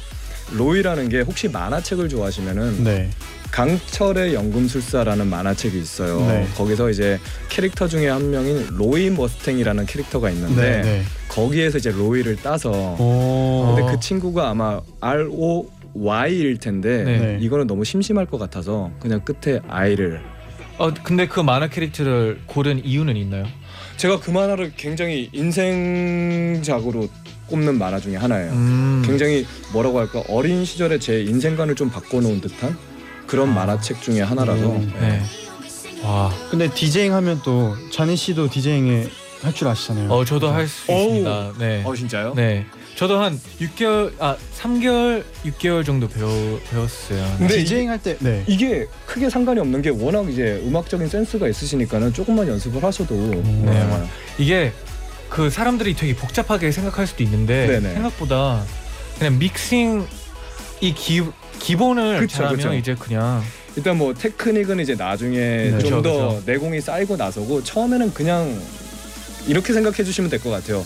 로이라는 0.57 1.09
게 1.09 1.21
혹시 1.21 1.49
만화책을 1.49 2.09
좋아하시면은 2.09 2.85
네. 2.85 3.11
강철의 3.53 4.35
연금술사라는 4.35 5.27
만화책이 5.27 5.79
있어요. 5.79 6.21
네. 6.21 6.47
거기서 6.57 6.91
이제 6.91 7.19
캐릭터 7.49 7.89
중에 7.89 8.09
한 8.09 8.31
명인 8.31 8.67
로이 8.71 9.11
머스탱이라는 9.11 9.87
캐릭터가 9.87 10.31
있는데 10.31 10.63
네. 10.63 10.83
네. 10.83 11.03
거기에서 11.29 11.79
이제 11.79 11.91
로이를 11.91 12.37
따서 12.37 12.71
오. 12.99 13.75
근데 13.75 13.93
그 13.93 14.01
친구가 14.01 14.51
아마 14.51 14.81
R 15.01 15.29
O 15.33 15.69
Y일 15.93 16.59
텐데. 16.59 17.39
이거는 17.41 17.67
너무 17.67 17.85
심심할 17.85 18.27
것 18.27 18.39
같아서 18.39 18.93
그냥 19.01 19.21
끝에 19.25 19.59
I를 19.67 20.21
어 20.81 20.91
근데 21.03 21.29
그 21.29 21.41
만화 21.41 21.69
캐릭터를 21.69 22.41
고른 22.47 22.83
이유는 22.83 23.15
있나요? 23.19 23.45
제가 23.99 24.19
그 24.19 24.31
만화를 24.31 24.73
굉장히 24.79 25.29
인생작으로 25.31 27.07
꼽는 27.49 27.77
만화 27.77 28.01
중에 28.01 28.17
하나예요. 28.17 28.51
음. 28.53 29.03
굉장히 29.05 29.47
뭐라고 29.75 29.99
할까 29.99 30.23
어린 30.29 30.65
시절에 30.65 30.99
제 30.99 31.21
인생관을 31.23 31.75
좀 31.75 31.91
바꿔놓은 31.91 32.41
듯한 32.41 32.79
그런 33.27 33.51
아. 33.51 33.53
만화책 33.53 34.01
중에 34.01 34.23
하나라서 34.23 34.71
음, 34.73 34.91
네. 34.99 35.09
네. 35.19 36.03
와. 36.03 36.33
근데 36.51 36.71
디제잉 36.73 37.13
하면 37.13 37.43
또 37.45 37.77
자니 37.93 38.17
씨도 38.17 38.49
디제잉에 38.49 39.07
할 39.43 39.53
줄 39.53 39.69
아시잖아요. 39.69 40.11
어 40.11 40.25
저도 40.25 40.49
할 40.51 40.67
수. 40.67 40.91
있습니다. 40.91 41.53
네. 41.59 41.83
어 41.85 41.95
진짜요? 41.95 42.33
네. 42.35 42.67
저도 43.01 43.19
한 43.19 43.41
6개월 43.59 44.13
아 44.19 44.37
3개월 44.59 45.25
6개월 45.47 45.87
정도 45.87 46.07
배워 46.07 46.61
배웠어요. 46.71 47.35
근데 47.39 47.57
디제잉 47.57 47.89
할때 47.89 48.19
네. 48.21 48.45
이게 48.47 48.87
크게 49.07 49.31
상관이 49.31 49.59
없는 49.59 49.81
게 49.81 49.89
워낙 49.89 50.29
이제 50.29 50.63
음악적인 50.67 51.09
센스가 51.09 51.49
있으시니까는 51.49 52.13
조금만 52.13 52.47
연습을 52.47 52.85
하셔도 52.85 53.15
네. 53.15 53.41
네. 53.65 54.07
이게 54.37 54.75
그 55.31 55.49
사람들이 55.49 55.97
되게 55.97 56.15
복잡하게 56.15 56.73
생각할 56.73 57.07
수도 57.07 57.23
있는데 57.23 57.69
네네. 57.69 57.95
생각보다 57.95 58.63
그냥 59.19 59.39
믹싱 59.39 60.07
이 60.83 60.93
기, 60.93 61.23
기본을 61.59 62.21
그쵸, 62.21 62.37
잘하면 62.37 62.57
그쵸. 62.59 62.75
이제 62.75 62.95
그냥 62.99 63.43
일단 63.77 63.97
뭐 63.97 64.13
테크닉은 64.13 64.79
이제 64.79 64.95
나중에 64.95 65.39
네. 65.39 65.71
좀 65.79 65.79
그쵸, 65.79 66.03
더 66.03 66.29
그쵸. 66.35 66.43
내공이 66.45 66.83
쌓이고 66.83 67.17
나서고 67.17 67.65
처음에는 67.65 68.13
그냥 68.13 68.61
이렇게 69.47 69.73
생각해 69.73 70.05
주시면 70.05 70.29
될 70.29 70.39
것 70.41 70.51
같아요. 70.51 70.85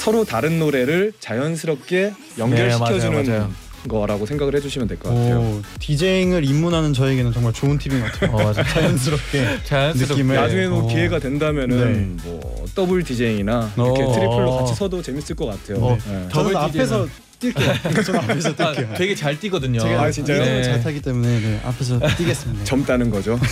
서로 0.00 0.24
다른 0.24 0.58
노래를 0.58 1.12
자연스럽게 1.20 2.14
연결시켜주는 2.38 3.22
네, 3.22 3.28
맞아요, 3.38 3.50
거라고 3.86 4.24
생각을 4.24 4.54
해주시면 4.56 4.88
될 4.88 4.98
것 4.98 5.10
같아요. 5.10 5.38
오, 5.40 5.60
디제잉을 5.78 6.42
입문하는 6.46 6.94
저에게는 6.94 7.32
정말 7.34 7.52
좋은 7.52 7.76
팁인 7.76 8.00
것 8.00 8.10
같아요. 8.12 8.30
어, 8.34 8.44
맞아. 8.44 8.62
자연스럽게 8.64 9.58
자연스럽게 9.64 10.22
느낌을- 10.22 10.34
나중에 10.34 10.66
뭐 10.68 10.84
어. 10.84 10.86
기회가 10.88 11.18
된다면은 11.18 12.18
뭐 12.24 12.64
더블 12.74 13.02
디제잉이나 13.04 13.72
이렇게 13.76 14.02
어. 14.02 14.12
트리플로 14.12 14.56
같이 14.58 14.74
서도 14.74 15.02
재밌을 15.02 15.36
것 15.36 15.44
같아요. 15.46 15.84
어. 15.84 15.96
네. 15.98 16.02
저는 16.12 16.28
더블 16.30 16.56
앞에서 16.56 17.06
뛸게요. 17.40 18.04
저는 18.04 18.20
앞에서 18.20 18.48
아, 18.50 18.72
뛸게요. 18.72 18.96
되게 18.96 19.14
잘 19.14 19.38
뛰거든요. 19.38 19.80
제가 19.80 20.02
아, 20.02 20.10
진짜요? 20.10 20.42
네. 20.44 20.62
잘 20.62 20.82
타기 20.82 21.02
때문에 21.02 21.40
네, 21.40 21.60
앞에서 21.64 21.98
뛰겠습니다. 22.16 22.64
점 22.64 22.84
따는 22.86 23.10
거죠. 23.10 23.38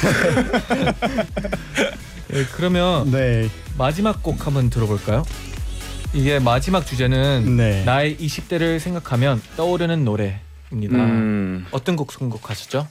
네, 2.29 2.45
그러면 2.55 3.11
네, 3.11 3.49
마지막 3.79 4.23
곡 4.23 4.47
한번 4.47 4.69
들어볼까요? 4.71 5.25
이게 6.15 6.39
마지막 6.39 6.87
주제는 6.87 7.57
네. 7.57 7.85
나의 7.85 8.17
20대를 8.17 8.79
생각하면 8.79 9.41
떠오르는 9.57 10.05
노래입니다. 10.05 10.97
음, 10.97 11.67
어떤 11.71 11.97
곡 11.97 12.13
선곡하셨죠? 12.13 12.89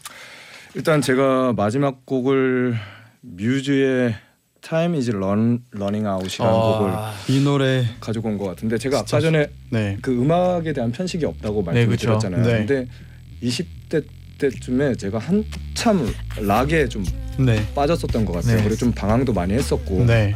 일단 0.76 1.02
제가 1.02 1.54
마지막 1.54 2.06
곡을 2.06 2.76
뮤즈의 3.22 4.16
Time 4.62 4.98
is 4.98 5.10
Run, 5.12 5.64
Running 5.76 6.08
Out이라는 6.08 6.54
곡을 6.60 6.90
아, 6.92 7.14
이 7.28 7.40
노래 7.44 7.86
가지고 8.00 8.30
온 8.30 8.38
것 8.38 8.46
같은데 8.46 8.78
제가 8.78 8.98
진짜 8.98 9.18
아까 9.18 9.22
전에 9.22 9.48
네, 9.72 9.98
그 10.02 10.12
음악에 10.12 10.74
대한 10.74 10.92
편식이 10.92 11.26
없다고 11.26 11.62
네, 11.62 11.66
말씀을 11.66 11.88
그쵸. 11.88 12.08
드렸잖아요. 12.20 12.44
네. 12.44 12.66
근데 12.66 12.88
20대 13.42 14.04
때쯤에 14.38 14.96
제가 14.96 15.18
한참 15.18 16.08
락에 16.40 16.88
좀 16.88 17.04
네, 17.40 17.66
빠졌었던 17.74 18.26
것 18.26 18.34
같아요. 18.34 18.58
네. 18.58 18.64
그리고 18.64 18.76
좀 18.76 18.92
방황도 18.92 19.34
많이 19.34 19.54
했었고 19.54 20.06
네. 20.06 20.36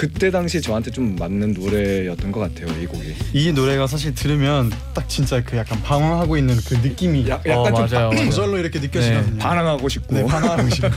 그때 0.00 0.30
당시 0.30 0.62
저한테 0.62 0.90
좀 0.90 1.14
맞는 1.16 1.52
노래였던 1.52 2.32
것 2.32 2.40
같아요. 2.40 2.74
이 2.80 2.86
곡이. 2.86 3.14
이 3.34 3.52
노래가 3.52 3.86
사실 3.86 4.14
들으면 4.14 4.72
딱 4.94 5.06
진짜 5.10 5.42
그 5.44 5.58
약간 5.58 5.82
방황하고 5.82 6.38
있는 6.38 6.56
그 6.66 6.72
느낌이 6.76 7.28
야- 7.28 7.34
약간 7.44 7.58
어, 7.58 7.64
좀 7.86 7.98
맞아요, 7.98 8.08
맞아요. 8.08 8.30
저절로 8.30 8.56
이렇게 8.56 8.78
느껴지거든요. 8.80 9.36
반항하고 9.36 9.90
싶고 9.90 10.14
네, 10.14 10.24
반항하고 10.24 10.70
싶고. 10.74 10.88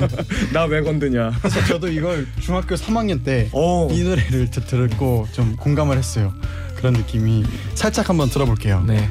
나 0.53 0.63
왜 0.67 0.79
건드냐. 0.79 1.33
그래서 1.41 1.65
저도 1.65 1.89
이걸 1.89 2.25
중학교 2.39 2.75
3학년 2.75 3.25
때이 3.25 3.49
어. 3.51 3.89
노래를 3.91 4.49
드- 4.49 4.61
들었고 4.65 5.27
좀 5.33 5.57
공감을 5.57 5.97
했어요. 5.97 6.33
그런 6.77 6.93
느낌이 6.93 7.43
살짝 7.75 8.07
한번 8.07 8.29
들어볼게요. 8.29 8.85
네. 8.87 9.09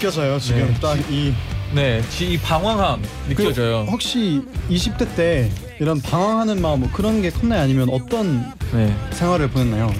느껴져요 0.00 0.38
지금 0.38 0.66
네. 0.66 0.74
딱이 0.80 1.34
네, 1.74 2.02
지- 2.08 2.32
이 2.32 2.38
방황함 2.38 3.02
느껴져요. 3.28 3.84
그 3.84 3.90
혹시 3.92 4.40
20대 4.70 5.14
때 5.14 5.50
이런 5.78 6.00
방황하는 6.00 6.58
마음 6.62 6.80
뭐 6.80 6.88
그런 6.90 7.20
게 7.22 7.28
컸나요? 7.30 7.60
아니면 7.62 7.88
어떤 7.90 8.50
네, 8.72 8.92
생활을 9.12 9.48
보냈나요? 9.50 9.92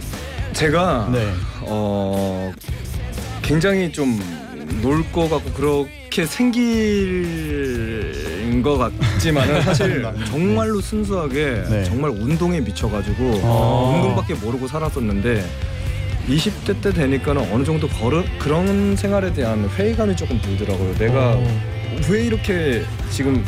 제가 0.55 1.11
네. 1.13 1.29
어 1.61 2.51
굉장히 3.43 3.93
좀 3.93 4.19
놀 4.83 5.03
거 5.13 5.29
같고 5.29 5.53
그렇게 5.53 6.25
생긴 6.25 6.63
것 8.63 8.79
같지만은 8.79 9.61
사실 9.63 10.03
정말로 10.27 10.81
순수하게 10.81 11.65
네. 11.69 11.85
정말 11.85 12.11
운동에 12.13 12.61
미쳐가지고 12.61 13.41
아. 13.45 13.93
운동밖에 13.95 14.35
모르고 14.35 14.67
살았었는데 14.69 15.45
20대 16.31 16.81
때 16.81 16.93
되니까는 16.93 17.53
어느 17.53 17.65
정도 17.65 17.89
그런 17.89 18.25
그런 18.39 18.97
생활에 18.97 19.33
대한 19.33 19.69
회의감이 19.69 20.17
조금 20.17 20.41
들더라고요. 20.41 20.95
내가 20.97 21.33
어, 21.33 21.61
왜 22.09 22.25
이렇게 22.25 22.85
지금 23.11 23.45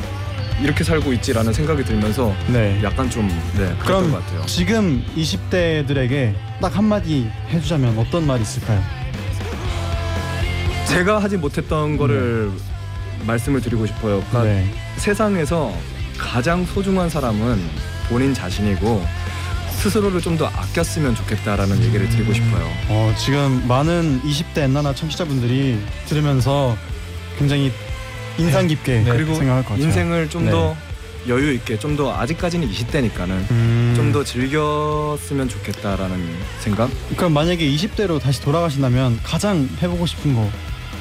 이렇게 0.61 0.85
살고 0.85 1.13
있지라는 1.15 1.53
생각이 1.53 1.85
들면서 1.85 2.35
네. 2.49 2.81
약간 2.83 3.09
좀 3.11 3.29
네, 3.57 3.75
그럼 3.79 4.11
것 4.11 4.25
같아요. 4.25 4.47
지금 4.47 5.05
20대들에게 5.17 6.35
딱 6.61 6.77
한마디 6.77 7.29
해주자면 7.51 7.99
어떤 7.99 8.27
말이 8.27 8.43
있을까요? 8.43 8.81
제가 10.87 11.21
하지 11.21 11.37
못했던 11.37 11.97
거를 11.97 12.51
말씀을 13.27 13.61
드리고 13.61 13.87
싶어요. 13.87 14.23
그러니까 14.29 14.43
네. 14.45 14.67
세상에서 14.97 15.73
가장 16.19 16.65
소중한 16.65 17.09
사람은 17.09 17.59
본인 18.09 18.35
자신이고 18.35 19.05
스스로를 19.83 20.21
좀 20.21 20.33
더 20.39 20.47
아꼈으면 20.47 21.15
좋겠다라는 21.15 21.83
얘기를 21.85 22.09
드리고 22.09 22.33
싶어요. 22.33 22.67
어, 22.89 23.15
지금 23.19 23.67
많은 23.69 24.23
20대 24.23 24.59
엔나나 24.63 24.95
청취자분들이 24.95 25.79
들으면서 26.07 26.75
굉장히 27.39 27.71
인상 28.39 28.67
깊게 28.67 29.01
네. 29.03 29.11
그리고 29.11 29.35
생각할 29.35 29.63
것 29.63 29.71
같아요. 29.71 29.85
인생을 29.87 30.31
좀 30.31 30.47
네. 30.47 30.51
더 30.53 30.75
여유 31.29 31.53
있게 31.53 31.79
좀 31.79 31.97
더 31.97 32.15
아직까지는 32.17 32.69
20대니까는 32.71 33.51
음. 33.51 33.93
좀더 33.95 34.25
즐겼으면 34.25 35.49
좋겠다라는 35.49 36.19
생각. 36.61 36.91
그럼 37.17 37.35
만약에 37.35 37.69
20대로 37.71 38.19
다시 38.21 38.41
돌아가신다면 38.41 39.21
가장 39.23 39.69
해보고 39.83 40.07
싶은 40.07 40.35
거 40.35 40.51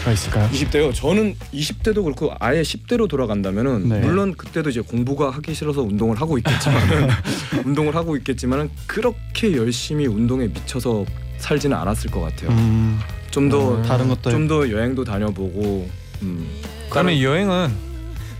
가 0.03 0.11
있을까요? 0.11 0.49
20대요. 0.49 0.93
저는 0.93 1.35
20대도 1.53 2.03
그렇고 2.03 2.33
아예 2.39 2.61
10대로 2.61 3.07
돌아간다면은 3.07 3.87
네. 3.89 3.99
물론 3.99 4.33
그때도 4.35 4.69
이제 4.71 4.81
공부가 4.81 5.29
하기 5.29 5.53
싫어서 5.53 5.81
운동을 5.81 6.19
하고 6.19 6.37
있겠지만은 6.37 7.09
운동을 7.65 7.95
하고 7.95 8.15
있겠지만은 8.17 8.69
그렇게 8.87 9.55
열심히 9.55 10.07
운동에 10.07 10.47
미쳐서 10.47 11.05
살지는 11.37 11.75
않았을 11.77 12.09
것 12.11 12.21
같아요. 12.21 12.49
음, 12.51 12.99
좀더 13.31 13.75
음. 13.77 13.83
다른 13.83 14.07
것도 14.07 14.29
좀더 14.31 14.69
여행도 14.71 15.03
다녀보고 15.03 15.89
음. 16.23 16.47
그러면 16.89 17.13
이 17.13 17.23
여행은 17.23 17.71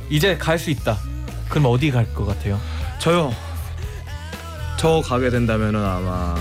이제 0.09 0.37
갈 0.37 0.57
수 0.57 0.69
있다. 0.71 0.97
그럼 1.49 1.65
어디 1.67 1.91
갈 1.91 2.05
것 2.13 2.25
같아요? 2.25 2.59
저요. 2.99 3.33
저 4.77 5.01
가게 5.05 5.29
된다면은 5.29 5.79
아마 5.83 6.35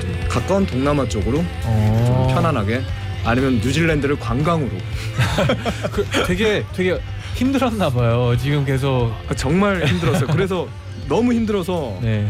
좀 0.00 0.20
가까운 0.28 0.66
동남아 0.66 1.08
쪽으로 1.08 1.38
어. 1.64 2.04
좀 2.26 2.34
편안하게 2.34 2.82
아니면 3.28 3.60
뉴질랜드를 3.62 4.18
관광으로 4.18 4.70
그, 5.92 6.04
되게 6.26 6.64
되게 6.72 6.98
힘들었나 7.34 7.90
봐요. 7.90 8.34
지금 8.40 8.64
계속 8.64 9.12
아, 9.28 9.34
정말 9.34 9.86
힘들었어요. 9.86 10.28
그래서 10.28 10.66
너무 11.08 11.34
힘들어서 11.34 11.98
네. 12.00 12.26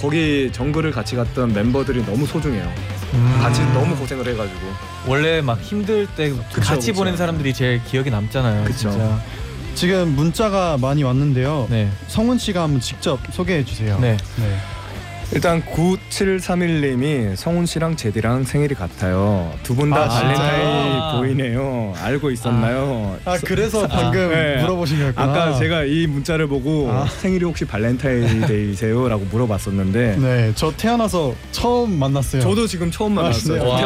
거기 0.00 0.50
정글을 0.50 0.90
같이 0.90 1.16
갔던 1.16 1.52
멤버들이 1.52 2.04
너무 2.06 2.26
소중해요. 2.26 2.72
음. 3.14 3.38
같이 3.40 3.62
너무 3.72 3.94
고생을 3.96 4.26
해가지고 4.26 4.60
원래 5.06 5.40
막 5.40 5.60
힘들 5.60 6.06
때 6.16 6.30
그쵸, 6.30 6.60
같이 6.60 6.92
그쵸. 6.92 7.00
보낸 7.00 7.16
사람들이 7.16 7.52
제일 7.52 7.82
기억에 7.84 8.08
남잖아요. 8.08 8.64
그쵸. 8.64 8.90
진짜. 8.90 9.20
지금 9.74 10.08
문자가 10.16 10.76
많이 10.78 11.02
왔는데요. 11.02 11.68
네. 11.70 11.90
성훈 12.08 12.38
씨가 12.38 12.62
한번 12.62 12.80
직접 12.80 13.20
소개해 13.32 13.64
주세요. 13.64 13.98
네. 14.00 14.16
네. 14.36 14.58
일단 15.30 15.60
9731님이 15.62 17.36
성훈 17.36 17.66
씨랑 17.66 17.96
제디랑 17.96 18.44
생일이 18.44 18.74
같아요. 18.74 19.52
두 19.62 19.74
분 19.76 19.90
다 19.90 20.04
아, 20.04 20.08
발렌타인 20.08 20.92
진짜요? 20.92 21.12
보이네요. 21.18 21.92
알고 22.02 22.30
있었나요? 22.30 23.18
아 23.26 23.36
그래서 23.44 23.86
방금 23.86 24.30
네. 24.30 24.56
물어보신 24.62 24.98
거였구나. 24.98 25.26
아까 25.30 25.58
제가 25.58 25.84
이 25.84 26.06
문자를 26.06 26.46
보고 26.46 26.90
아. 26.90 27.06
생일이 27.06 27.44
혹시 27.44 27.66
발렌타인데이세요?라고 27.66 29.26
물어봤었는데 29.30 30.16
네, 30.18 30.52
저 30.54 30.72
태어나서 30.74 31.34
처음 31.52 31.98
만났어요. 31.98 32.40
저도 32.40 32.66
지금 32.66 32.90
처음 32.90 33.18
아, 33.18 33.22
만났어요. 33.22 33.62
네. 33.62 33.68
와. 33.70 33.78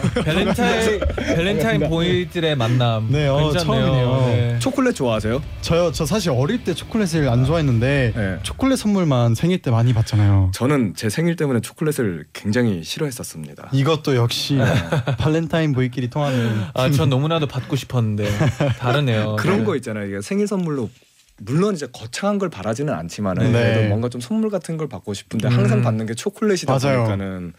태웠습니다. 0.00 0.22
밸런타인 0.24 1.00
밸런타인 1.36 1.90
보이들의 1.90 2.56
만남. 2.56 3.06
네, 3.10 3.28
어, 3.28 3.50
괜찮네요. 3.50 3.84
처음이네요. 3.84 4.26
네. 4.28 4.56
초콜릿 4.60 4.94
좋아하세요? 4.94 5.42
저요, 5.60 5.92
저 5.92 6.06
사실 6.06 6.30
어릴 6.30 6.64
때 6.64 6.72
초콜릿을 6.74 7.28
안 7.28 7.44
좋아했는데 7.44 8.12
네. 8.16 8.38
초콜릿 8.42 8.78
선물만 8.78 9.34
생일 9.34 9.60
때 9.60 9.70
많이 9.70 9.92
받잖아요. 9.92 10.50
저는 10.70 10.94
제 10.94 11.08
생일 11.08 11.34
때문에 11.34 11.60
초콜릿을 11.60 12.26
굉장히 12.32 12.84
싫어했었습니다. 12.84 13.70
이것도 13.72 14.14
역시 14.14 14.54
네. 14.54 14.64
발렌타인 15.18 15.72
보이끼리 15.72 16.08
통하는. 16.10 16.62
아, 16.74 16.90
전 16.90 17.10
너무나도 17.10 17.48
받고 17.48 17.74
싶었는데 17.74 18.30
다르네요. 18.78 19.34
그런 19.40 19.58
네. 19.58 19.64
거 19.64 19.74
있잖아요. 19.76 20.06
이게 20.06 20.20
생일 20.20 20.46
선물로 20.46 20.88
물론 21.38 21.74
이제 21.74 21.88
거창한 21.92 22.38
걸 22.38 22.50
바라지는 22.50 22.94
않지만은 22.94 23.52
네. 23.52 23.52
그래도 23.52 23.88
뭔가 23.88 24.08
좀 24.08 24.20
선물 24.20 24.50
같은 24.50 24.76
걸 24.76 24.88
받고 24.88 25.12
싶은데 25.12 25.48
항상 25.48 25.78
음. 25.78 25.82
받는 25.82 26.06
게 26.06 26.14
초콜릿이다 26.14 26.72
맞아요. 26.72 26.98
보니까는 26.98 27.52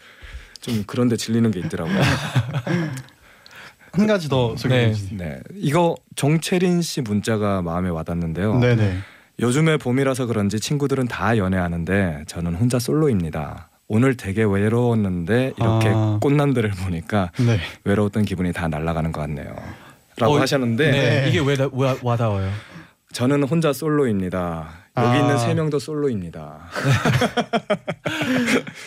좀 0.60 0.84
그런데 0.86 1.16
질리는 1.16 1.50
게 1.50 1.60
있더라고요. 1.60 2.00
한 3.92 4.06
가지 4.06 4.30
더 4.30 4.56
소개해 4.56 4.86
네. 4.86 4.92
주세요. 4.94 5.18
네, 5.18 5.40
이거 5.54 5.96
정채린 6.16 6.80
씨 6.80 7.02
문자가 7.02 7.60
마음에 7.60 7.90
와닿는데요. 7.90 8.58
네, 8.58 8.74
네. 8.74 8.96
요즘에 9.42 9.76
봄이라서 9.76 10.26
그런지 10.26 10.60
친구들은 10.60 11.08
다 11.08 11.36
연애하는데 11.36 12.24
저는 12.28 12.54
혼자 12.54 12.78
솔로입니다. 12.78 13.68
오늘 13.88 14.16
되게 14.16 14.44
외로웠는데 14.44 15.54
이렇게 15.58 15.88
아. 15.92 16.18
꽃남들을 16.22 16.70
보니까 16.70 17.32
네. 17.44 17.58
외로웠던 17.84 18.24
기분이 18.24 18.52
다 18.52 18.68
날아가는 18.68 19.10
것 19.10 19.20
같네요. 19.22 19.52
라고 20.16 20.34
어, 20.34 20.40
하셨는데 20.40 20.90
네. 20.92 21.20
네. 21.22 21.28
이게 21.28 21.40
왜, 21.40 21.56
나- 21.56 21.68
왜 21.72 21.96
와닿아요? 22.02 22.50
저는 23.12 23.42
혼자 23.42 23.72
솔로입니다. 23.72 24.70
여기 24.96 25.08
아. 25.08 25.16
있는 25.18 25.36
세 25.38 25.54
명도 25.54 25.80
솔로입니다. 25.80 26.60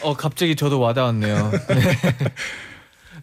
어 0.03 0.13
갑자기 0.15 0.55
저도 0.55 0.79
와닿았네요. 0.79 1.51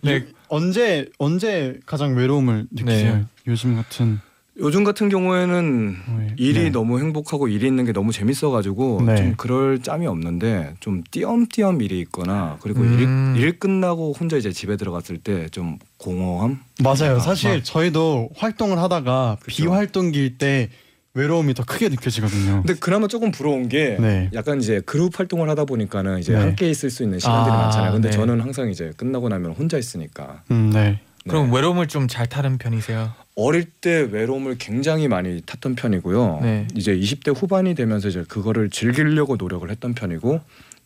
네. 0.03 0.19
네. 0.19 0.27
언제 0.49 1.09
언제 1.19 1.81
가장 1.87 2.15
외로움을 2.15 2.67
느끼세요? 2.71 3.15
네. 3.17 3.25
요즘 3.47 3.75
같은 3.77 4.21
요즘 4.61 4.85
같은 4.85 5.09
경우에는 5.09 5.97
네. 6.19 6.27
일이 6.37 6.65
네. 6.65 6.71
너무 6.71 7.01
행복하고 7.01 7.49
일이 7.49 7.67
있는 7.67 7.87
게 7.87 7.93
너무 7.93 8.13
재밌어가지고 8.13 9.03
네. 9.07 9.17
좀 9.17 9.35
그럴 9.39 9.81
짬이 9.83 10.07
없는데 10.07 10.75
좀 10.81 11.03
띄엄띄엄 11.11 11.81
일이 11.81 12.01
있거나 12.01 12.59
그리고 12.61 12.83
음. 12.83 13.35
일, 13.37 13.43
일 13.43 13.59
끝나고 13.59 14.13
혼자 14.19 14.37
이제 14.37 14.53
집에 14.53 14.77
들어갔을 14.77 15.17
때 15.19 15.49
좀 15.51 15.79
공허함 15.97 16.61
맞아요. 16.83 17.17
아, 17.17 17.19
사실 17.21 17.55
막- 17.55 17.65
저희도 17.65 18.31
활동을 18.37 18.79
하다가 18.79 19.39
그쵸. 19.41 19.47
비활동기일 19.65 20.37
때 20.39 20.69
외로움이 21.15 21.55
더 21.55 21.65
크게 21.65 21.89
느껴지거든요. 21.91 22.63
근데 22.65 22.75
그나마 22.75 23.07
조금 23.07 23.31
부러운 23.31 23.69
게 23.69 23.97
네. 24.01 24.31
약간 24.35 24.61
이제 24.61 24.81
그룹 24.85 25.19
활동을 25.19 25.49
하다 25.51 25.65
보니까는 25.67 26.19
이제 26.19 26.33
네. 26.33 26.39
함께 26.41 26.69
있을 26.71 26.91
수 26.91 27.03
있는 27.03 27.19
시간들이 27.19 27.55
아, 27.55 27.59
많잖아요. 27.59 27.93
근데 27.93 28.11
네. 28.11 28.17
저는 28.17 28.41
항상 28.41 28.69
이제 28.71 28.93
끝나고 28.97 29.29
나면 29.29 29.53
혼자 29.53 29.77
있으니까 29.79 30.43
음, 30.51 30.71
네. 30.73 31.01
그럼 31.29 31.47
네. 31.51 31.57
외로움을 31.57 31.89
좀 31.89 32.09
잘 32.09 32.27
타는 32.27 32.59
편이세요? 32.59 33.13
어릴 33.37 33.65
때 33.65 34.01
외로움을 34.11 34.59
굉장히 34.59 35.09
많이 35.09 35.41
탔던 35.41 35.75
편이고요. 35.75 36.41
네. 36.43 36.69
이제 36.75 36.95
20대 36.97 37.35
후반이 37.35 37.75
되면서 37.75 38.09
이제 38.09 38.25
그거를 38.29 38.69
즐기려고 38.71 39.37
노력을 39.37 39.69
했던 39.71 39.95
편이고 39.95 40.41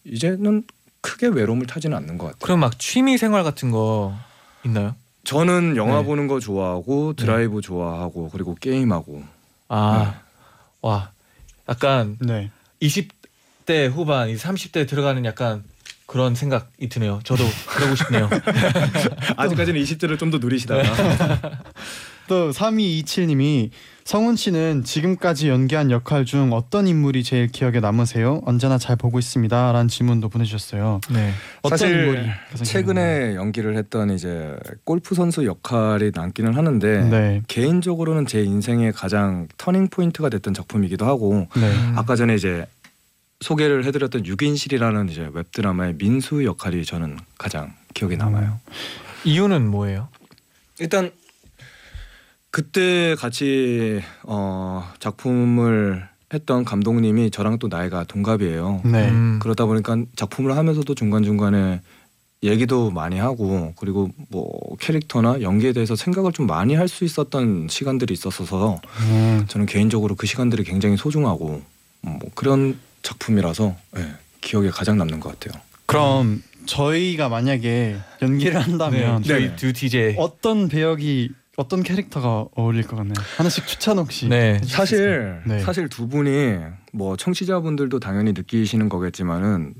이제는 0.05 0.63
크게 1.01 1.29
외로움을 1.29 1.67
타지는 1.67 1.97
않는 1.97 2.19
것 2.19 2.27
같아요. 2.27 2.39
그럼 2.41 2.61
막 2.61 2.79
취미 2.79 3.19
생활 3.19 3.43
같은 3.45 3.71
거 3.71 4.15
있나요? 4.65 4.95
저는 5.25 5.77
영화 5.77 6.01
네. 6.01 6.05
보는 6.05 6.29
거 6.29 6.39
좋아하고 6.39 7.15
드라이브 7.15 7.61
좋아하고 7.61 8.31
그리고 8.31 8.55
게임하고 8.61 9.25
아, 9.69 10.21
와, 10.83 11.11
약간 11.69 12.17
네. 12.21 12.51
20대 12.81 13.91
후반, 13.91 14.33
30대 14.33 14.87
들어가는 14.89 15.25
약간 15.25 15.65
그런 16.07 16.35
생각이 16.35 16.89
드네요. 16.89 17.21
저도 17.25 17.45
그러고 17.69 17.95
싶네요. 17.97 18.29
아직까지는 19.37 19.81
20대를 19.83 20.19
좀 20.19 20.31
더 20.31 20.39
누리시다가 20.39 20.83
또 22.29 22.51
3227님이 22.51 23.71
성훈 24.05 24.35
씨는 24.37 24.83
지금까지 24.85 25.49
연기한 25.49 25.91
역할 25.93 26.25
중 26.25 26.53
어떤 26.53 26.87
인물이 26.89 27.23
제일 27.25 27.47
기억에 27.49 27.79
남으세요? 27.81 28.41
언제나 28.45 28.79
잘 28.79 28.95
보고 28.97 29.19
있습니다 29.19 29.73
라는 29.73 29.87
질문도 29.89 30.29
보내주셨어요. 30.29 31.01
네. 31.11 31.33
어떤 31.63 31.79
사실? 31.79 32.33
최근에 32.65 33.35
연기를 33.37 33.77
했던 33.77 34.11
이제 34.11 34.57
골프 34.85 35.15
선수 35.17 35.45
역할이 35.45 36.13
남기는 36.15 36.55
하는데 36.55 37.03
네. 37.05 37.43
개인적으로는 37.49 38.27
제 38.27 38.43
인생의 38.43 38.93
가장 38.93 39.47
터닝 39.59 39.89
포인트가 39.89 40.29
됐던 40.29 40.55
작품이기도 40.55 41.05
하고 41.07 41.47
네. 41.57 41.63
음. 41.63 41.95
아까 41.97 42.15
전에 42.17 42.35
이제 42.37 42.67
소개를 43.41 43.85
해드렸던 43.85 44.23
6인실이라는 44.25 45.11
이제 45.11 45.29
웹드라마의 45.33 45.95
민수 45.99 46.45
역할이 46.45 46.85
저는 46.85 47.19
가장 47.39 47.75
기억에 47.95 48.17
남아요. 48.17 48.61
이유는 49.25 49.71
뭐예요? 49.71 50.09
일단 50.79 51.11
그때 52.51 53.15
같이 53.17 54.01
어, 54.23 54.91
작품을 55.01 56.09
했던 56.33 56.65
감독님이 56.65 57.31
저랑 57.31 57.59
또 57.59 57.69
나이가 57.69 58.05
동갑이에요. 58.05 58.83
네. 58.85 59.09
음. 59.09 59.39
그러다 59.43 59.67
보니까 59.67 59.97
작품을 60.17 60.57
하면서도 60.57 60.95
중간 60.95 61.23
중간에 61.23 61.81
얘기도 62.43 62.91
많이 62.91 63.19
하고 63.19 63.73
그리고 63.77 64.11
뭐 64.29 64.77
캐릭터나 64.79 65.41
연기에 65.41 65.73
대해서 65.73 65.97
생각을 65.97 66.33
좀 66.33 66.47
많이 66.47 66.75
할 66.75 66.89
수 66.89 67.05
있었던 67.05 67.69
시간들이 67.69 68.13
있었어서 68.15 68.81
음, 69.09 69.45
저는 69.49 69.67
개인적으로 69.67 70.15
그 70.15 70.27
시간들이 70.27 70.63
굉장히 70.65 70.97
소중하고 70.97 71.63
뭐 72.03 72.19
그런 72.35 72.79
작품이라서 73.07 73.77
예, 73.99 74.15
기억에 74.41 74.71
가장 74.71 74.99
남는 74.99 75.21
것 75.21 75.39
같아요. 75.39 75.61
그럼 75.87 76.43
저희가 76.67 77.29
만약에 77.29 77.97
연기를 78.21 78.61
한다면 78.61 79.23
네, 79.23 79.29
저희 79.29 79.43
네네. 79.45 79.57
두 79.57 79.73
DJ. 79.73 80.17
어떤 80.19 80.69
배역이 80.69 81.31
어떤 81.57 81.83
캐릭터가 81.85 82.47
어울릴 82.57 82.87
것 82.87 82.97
같나요? 82.97 83.15
하나씩 83.37 83.67
추천 83.67 83.99
혹시. 83.99 84.29
네. 84.29 84.61
사실? 84.65 85.41
네. 85.47 85.61
사실 85.61 85.89
두 85.89 86.09
분이 86.09 86.59
뭐 86.93 87.17
청취자분들도 87.17 88.01
당연히 88.01 88.33
느끼시는 88.33 88.89
거겠지만은 88.89 89.75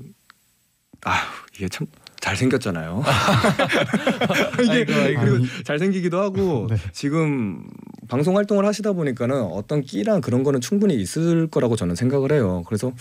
아 1.03 1.17
이게 1.53 1.67
참 1.67 1.85
잘생겼잖아요. 2.21 3.03
이게 4.63 4.71
아이고, 4.71 4.93
아이고. 4.93 5.21
그리고. 5.21 5.63
잘생기기도 5.65 6.19
하고 6.19 6.67
네. 6.69 6.77
지금 6.93 7.67
방송 8.07 8.37
활동을 8.37 8.65
하시다 8.65 8.93
보니까는 8.93 9.41
어떤 9.43 9.81
끼랑 9.81 10.21
그런 10.21 10.43
거는 10.43 10.61
충분히 10.61 10.95
있을 10.95 11.47
거라고 11.47 11.75
저는 11.75 11.95
생각을 11.95 12.31
해요. 12.31 12.63
그래서 12.67 12.91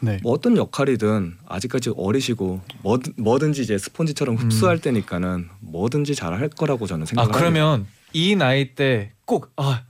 네. 0.00 0.18
뭐 0.22 0.32
어떤 0.32 0.56
역할이든 0.56 1.34
아직까지 1.46 1.92
어리시고 1.96 2.60
뭐든, 2.82 3.14
뭐든지 3.16 3.62
이제 3.62 3.76
스폰지처럼 3.78 4.36
흡수할 4.36 4.78
때니까는 4.78 5.48
뭐든지 5.60 6.14
잘 6.14 6.32
할 6.34 6.48
거라고 6.48 6.86
저는 6.86 7.02
아 7.02 7.06
생각을 7.06 7.34
합니다. 7.34 7.38
그러면 7.38 7.86
이 8.12 8.36
나이 8.36 8.74
때 8.74 9.12
꼭 9.26 9.50
아 9.56 9.82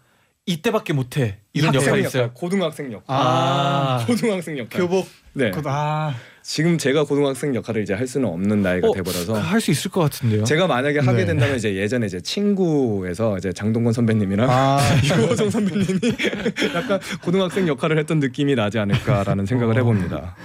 이때밖에 0.46 0.94
못해 0.94 1.38
이런 1.52 1.74
학생 1.74 1.88
역할 1.90 2.00
있어요. 2.06 2.30
고등학생 2.32 2.90
역할. 2.90 3.04
아, 3.08 4.02
고등학생 4.06 4.56
역할. 4.56 4.80
교복. 4.80 5.06
네. 5.34 5.50
그- 5.50 5.60
아, 5.66 6.14
지금 6.48 6.78
제가 6.78 7.04
고등학생 7.04 7.54
역할을 7.54 7.82
이제 7.82 7.92
할 7.92 8.06
수는 8.06 8.26
없는 8.26 8.62
나이가 8.62 8.88
어, 8.88 8.94
돼버려서 8.94 9.34
할 9.34 9.60
수 9.60 9.70
있을 9.70 9.90
것 9.90 10.00
같은데요. 10.00 10.44
제가 10.44 10.66
만약에 10.66 11.00
하게 11.00 11.18
네. 11.18 11.26
된다면 11.26 11.56
이제 11.56 11.74
예전에 11.74 12.06
이제 12.06 12.22
친구에서 12.22 13.36
이제 13.36 13.52
장동건 13.52 13.92
선배님이랑 13.92 14.48
아, 14.48 14.78
유호정 15.04 15.50
선배님이 15.50 16.00
약간 16.74 17.00
고등학생 17.22 17.68
역할을 17.68 17.98
했던 17.98 18.18
느낌이 18.18 18.54
나지 18.54 18.78
않을까라는 18.78 19.44
생각을 19.44 19.74
어. 19.74 19.78
해봅니다. 19.78 20.36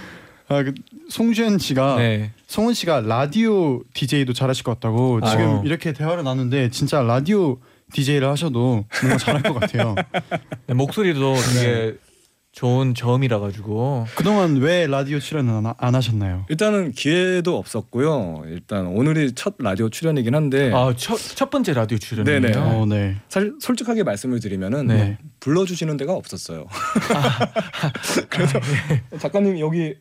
아 0.50 0.64
그, 0.64 0.74
송주현 1.08 1.60
씨가 1.60 1.96
네. 2.00 2.32
성훈 2.48 2.74
씨가 2.74 3.00
라디오 3.02 3.82
DJ도 3.94 4.34
잘하실 4.34 4.66
것 4.66 4.74
같다고 4.74 5.22
아. 5.24 5.30
지금 5.30 5.46
어. 5.46 5.64
이렇게 5.64 5.94
대화를 5.94 6.26
나누는데 6.26 6.70
진짜 6.72 7.02
라디오 7.02 7.60
DJ를 7.94 8.28
하셔도 8.28 8.84
뭔가 9.02 9.18
잘할 9.18 9.42
것 9.42 9.54
같아요. 9.54 9.96
네, 10.68 10.74
목소리도 10.74 11.36
되게 11.56 11.94
좋은 12.54 12.94
점이라 12.94 13.40
가지고 13.40 14.06
그동안 14.16 14.58
왜 14.58 14.86
라디오 14.86 15.20
출연은 15.20 15.64
안, 15.76 15.96
하셨나요? 15.96 16.46
일단은 16.50 16.92
기회도 16.92 17.58
없었고요. 17.58 18.44
일단 18.46 18.86
오늘이 18.86 19.34
첫 19.34 19.56
라디오 19.58 19.90
출연이긴 19.90 20.36
한데 20.36 20.72
아첫 20.72 21.18
첫 21.36 21.50
번째 21.50 21.74
라디오 21.74 21.98
출연이에요. 21.98 22.40
네네. 22.42 22.58
어, 22.58 22.86
네. 22.86 23.16
사실 23.28 23.56
솔직하게 23.60 24.04
말씀을 24.04 24.40
드리면은 24.40 24.86
네. 24.86 25.18
불러주시는 25.40 25.98
데가 25.98 26.14
없었어요. 26.14 26.68
그래서 28.30 28.60
작가님 29.18 29.60
여기 29.60 29.96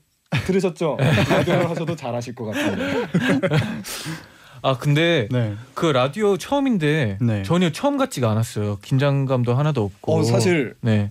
들으셨죠? 0.44 0.98
라디오를 1.30 1.70
하셔도 1.70 1.96
잘하실 1.96 2.34
것 2.34 2.44
같은데. 2.44 3.09
아 4.61 4.76
근데 4.76 5.26
네. 5.30 5.55
그 5.72 5.86
라디오 5.86 6.36
처음인데 6.36 7.16
네. 7.22 7.42
전혀 7.44 7.72
처음 7.72 7.96
같지가 7.96 8.30
않았어요. 8.30 8.78
긴장감도 8.82 9.55
하나도 9.55 9.82
없고. 9.84 10.18
어 10.18 10.22
사실 10.22 10.74
네. 10.82 11.11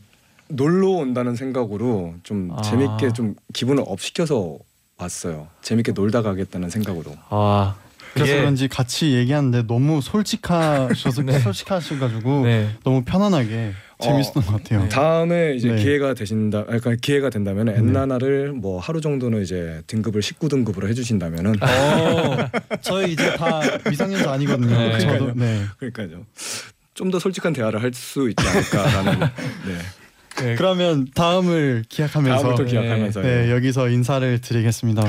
놀러 0.55 0.87
온다는 0.89 1.35
생각으로 1.35 2.15
좀 2.23 2.51
아. 2.55 2.61
재밌게 2.61 3.13
좀 3.13 3.35
기분을 3.53 3.83
up 3.87 3.99
시켜서 4.01 4.57
왔어요. 4.97 5.47
재밌게 5.61 5.91
놀다 5.93 6.21
가겠다는 6.21 6.69
생각으로. 6.69 7.15
아 7.29 7.75
그래서 8.13 8.31
이게- 8.33 8.39
그런지 8.41 8.67
같이 8.67 9.13
얘기하는데 9.13 9.63
너무 9.67 10.01
솔직하셔서 10.01 11.21
네. 11.23 11.39
솔직하셔가지고 11.39 12.43
네. 12.43 12.69
너무 12.83 13.03
편안하게 13.03 13.71
재밌었던 14.01 14.43
것 14.43 14.53
같아요. 14.57 14.81
네. 14.83 14.89
다음에 14.89 15.53
이제 15.55 15.69
네. 15.69 15.83
기회가 15.83 16.13
되신다, 16.15 16.65
그러니까 16.65 16.95
기회가 17.01 17.29
된다면 17.29 17.69
엔나나를 17.69 18.51
뭐 18.51 18.79
하루 18.79 18.99
정도는 18.99 19.43
이제 19.43 19.81
등급을 19.87 20.21
19등급으로 20.21 20.87
해주신다면은 20.87 21.53
어. 21.61 22.49
저희 22.81 23.13
이제 23.13 23.35
다 23.35 23.61
미성년자 23.89 24.31
아니거든요. 24.31 24.75
네. 24.75 24.99
저도 24.99 25.33
네. 25.35 25.61
그러니까요. 25.77 26.25
좀 26.95 27.09
더 27.11 27.17
솔직한 27.19 27.53
대화를 27.53 27.81
할 27.81 27.93
수 27.93 28.29
있지 28.29 28.45
않을까라는. 28.47 29.19
네. 29.65 29.77
네. 30.37 30.55
그러면 30.55 31.07
다음을 31.13 31.83
기약하면서 31.89 32.55
네. 32.55 32.65
기약하면서. 32.65 33.21
네, 33.21 33.51
여기서 33.51 33.89
인사를 33.89 34.41
드리겠습니다. 34.41 35.03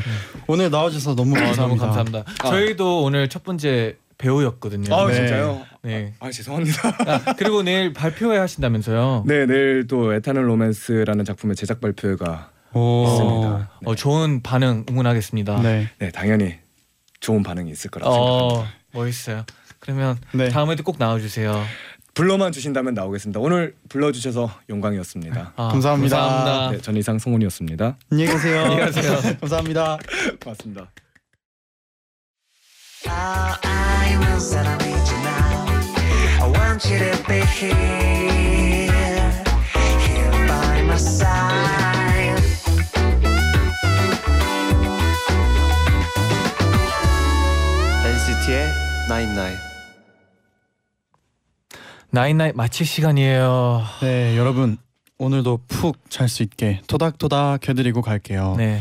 오늘 0.47 0.71
나와주셔서 0.71 1.15
너무 1.15 1.37
아, 1.37 1.41
감사합니다. 1.41 1.63
너무 1.63 1.77
감사합니다. 1.77 2.25
아. 2.43 2.51
저희도 2.51 3.03
오늘 3.03 3.29
첫 3.29 3.43
번째 3.45 3.97
배우였거든요. 4.19 4.95
아 4.95 5.07
네. 5.07 5.15
진짜요? 5.15 5.63
네. 5.83 6.15
아 6.21 6.31
죄송합니다. 6.31 6.89
아, 7.07 7.35
그리고 7.37 7.63
내일 7.63 7.93
발표회 7.93 8.39
하신다면서요. 8.39 9.25
네 9.27 9.47
내일 9.47 9.87
또 9.89 10.13
에타널 10.13 10.49
로맨스라는 10.49 11.25
작품의 11.25 11.57
제작 11.57 11.81
발표회가 11.81 12.51
오. 12.73 13.05
있습니다. 13.05 13.71
어, 13.85 13.95
좋은 13.95 14.43
반응 14.43 14.85
응원하겠습니다. 14.89 15.63
네. 15.63 15.89
네 15.99 16.11
당연히 16.11 16.57
좋은 17.21 17.43
반응이 17.43 17.71
있을 17.71 17.91
거라고 17.91 18.13
생각합니다. 18.13 18.61
어, 18.61 18.67
멋있어요. 18.93 19.45
그러면 19.81 20.17
네. 20.33 20.49
다음에도 20.49 20.85
꼭 20.85 20.97
나와주세요. 20.99 21.61
불러만 22.15 22.53
주신다면 22.53 22.95
나오겠습니다. 22.95 23.41
오늘 23.41 23.75
불러주셔서 23.89 24.51
영광이었습니다. 24.69 25.55
아, 25.57 25.69
감사합니다. 25.69 26.17
감사합니다. 26.17 26.71
네, 26.77 26.83
전 26.83 26.97
이상 26.97 27.19
송훈이었습니다. 27.19 27.97
안녕히 28.11 28.31
계세요. 28.33 28.61
안녕히 28.65 28.81
가세요. 28.81 29.19
감사합니다. 29.41 29.99
고맙습니다. 30.41 30.91
NCT의 48.05 48.69
99 49.09 49.72
나인나잇 52.13 52.55
마칠 52.57 52.85
시간이에요. 52.87 53.83
네, 54.03 54.37
여러분 54.37 54.77
오늘도 55.19 55.61
푹 55.69 55.97
잘 56.11 56.29
수 56.29 56.43
있게 56.43 56.81
토닥토닥 56.87 57.69
해드리고 57.69 58.03
갈게요. 58.03 58.55
네. 58.59 58.81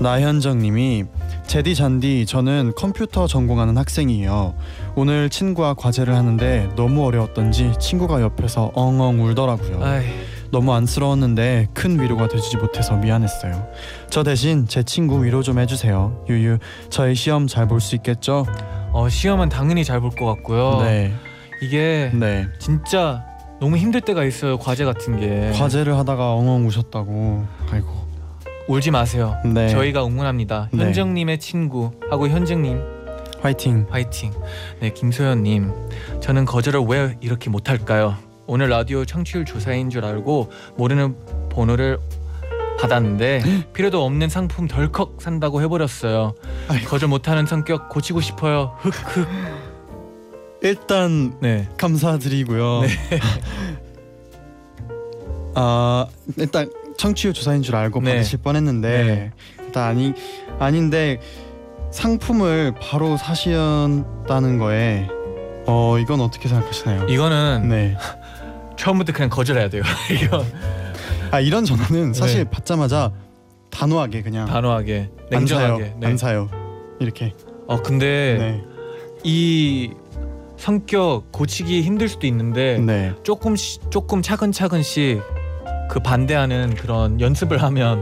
나현정님이 0.00 1.04
제디 1.46 1.74
잔디 1.74 2.24
저는 2.26 2.72
컴퓨터 2.76 3.26
전공하는 3.26 3.76
학생이에요. 3.76 4.54
오늘 4.94 5.30
친구와 5.30 5.74
과제를 5.74 6.14
하는데 6.14 6.68
너무 6.76 7.04
어려웠던지 7.04 7.72
친구가 7.80 8.20
옆에서 8.22 8.70
엉엉 8.74 9.22
울더라고요. 9.24 9.82
아이, 9.84 10.04
너무 10.52 10.72
안쓰러웠는데 10.74 11.68
큰 11.74 12.00
위로가 12.00 12.28
되지 12.28 12.56
못해서 12.56 12.96
미안했어요. 12.96 13.66
저 14.10 14.22
대신 14.22 14.66
제 14.68 14.82
친구 14.84 15.24
위로 15.24 15.42
좀 15.42 15.58
해주세요. 15.58 16.24
유유 16.28 16.58
저희 16.88 17.14
시험 17.16 17.46
잘 17.48 17.66
볼 17.66 17.80
수 17.80 17.96
있겠죠? 17.96 18.46
어, 18.92 19.08
시험은 19.08 19.48
당연히 19.48 19.84
잘 19.84 20.00
볼 20.00 20.10
것 20.10 20.26
같고요. 20.26 20.82
네, 20.82 21.12
이게 21.62 22.10
네. 22.12 22.48
진짜 22.58 23.24
너무 23.60 23.76
힘들 23.76 24.00
때가 24.00 24.24
있어요. 24.24 24.58
과제 24.58 24.84
같은 24.84 25.18
게. 25.20 25.52
과제를 25.56 25.96
하다가 25.96 26.32
엉엉 26.32 26.66
우셨다고. 26.66 27.46
아이고. 27.70 27.88
울지 28.66 28.90
마세요. 28.90 29.36
네. 29.44 29.68
저희가 29.68 30.04
응원합니다. 30.04 30.68
네. 30.72 30.84
현정님의 30.86 31.38
친구 31.38 31.92
하고 32.10 32.28
현정님 32.28 32.80
화이팅. 33.40 33.86
화이팅. 33.90 34.32
네, 34.80 34.90
김소연님. 34.90 35.70
저는 36.20 36.44
거절을 36.46 36.80
왜 36.88 37.16
이렇게 37.20 37.48
못할까요? 37.48 38.16
오늘 38.46 38.68
라디오 38.68 39.04
청취율 39.04 39.44
조사인 39.44 39.88
줄 39.88 40.04
알고 40.04 40.50
모르는 40.76 41.14
번호를 41.50 41.98
받았는데 42.80 43.42
필요도 43.72 44.04
없는 44.04 44.28
상품 44.28 44.66
덜컥 44.66 45.18
산다고 45.20 45.62
해버렸어요. 45.62 46.34
아이고. 46.68 46.88
거절 46.88 47.08
못하는 47.08 47.46
성격 47.46 47.88
고치고 47.88 48.20
싶어요. 48.20 48.76
흑흑. 48.80 49.28
일단 50.62 51.34
네. 51.40 51.68
감사드리고요. 51.76 52.82
아 55.54 56.06
일단 56.36 56.70
청취율 56.96 57.34
조사인 57.34 57.62
줄 57.62 57.76
알고 57.76 58.00
네. 58.00 58.12
받으실 58.12 58.38
뻔했는데 58.40 59.32
일단 59.60 59.84
아니 59.84 60.12
아닌데 60.58 61.20
상품을 61.90 62.74
바로 62.80 63.16
사신다는 63.16 64.58
거에 64.58 65.08
어 65.66 65.98
이건 65.98 66.20
어떻게 66.20 66.48
생각하시나요? 66.48 67.06
이거는 67.08 67.68
네. 67.68 67.96
처음부터 68.78 69.12
그냥 69.12 69.30
거절해야 69.30 69.68
돼요. 69.68 69.82
이거 70.10 70.44
아 71.30 71.40
이런 71.40 71.64
전화는 71.64 72.14
사실 72.14 72.44
네. 72.44 72.50
받자마자 72.50 73.12
단호하게 73.70 74.22
그냥 74.22 74.46
단호하게, 74.46 75.10
안 75.32 75.46
사요, 75.46 75.78
냉정하게. 75.78 75.94
네. 75.98 76.06
안 76.06 76.16
사요. 76.16 76.48
이렇게. 77.00 77.34
어 77.66 77.80
근데 77.82 78.36
네. 78.38 78.64
이 79.24 79.90
성격 80.62 81.32
고치기 81.32 81.82
힘들 81.82 82.08
수도 82.08 82.28
있는데 82.28 82.78
네. 82.78 83.12
조금 83.24 83.56
조금 83.90 84.22
차근차근씩 84.22 85.20
그 85.90 85.98
반대하는 85.98 86.76
그런 86.76 87.20
연습을 87.20 87.60
하면 87.60 88.00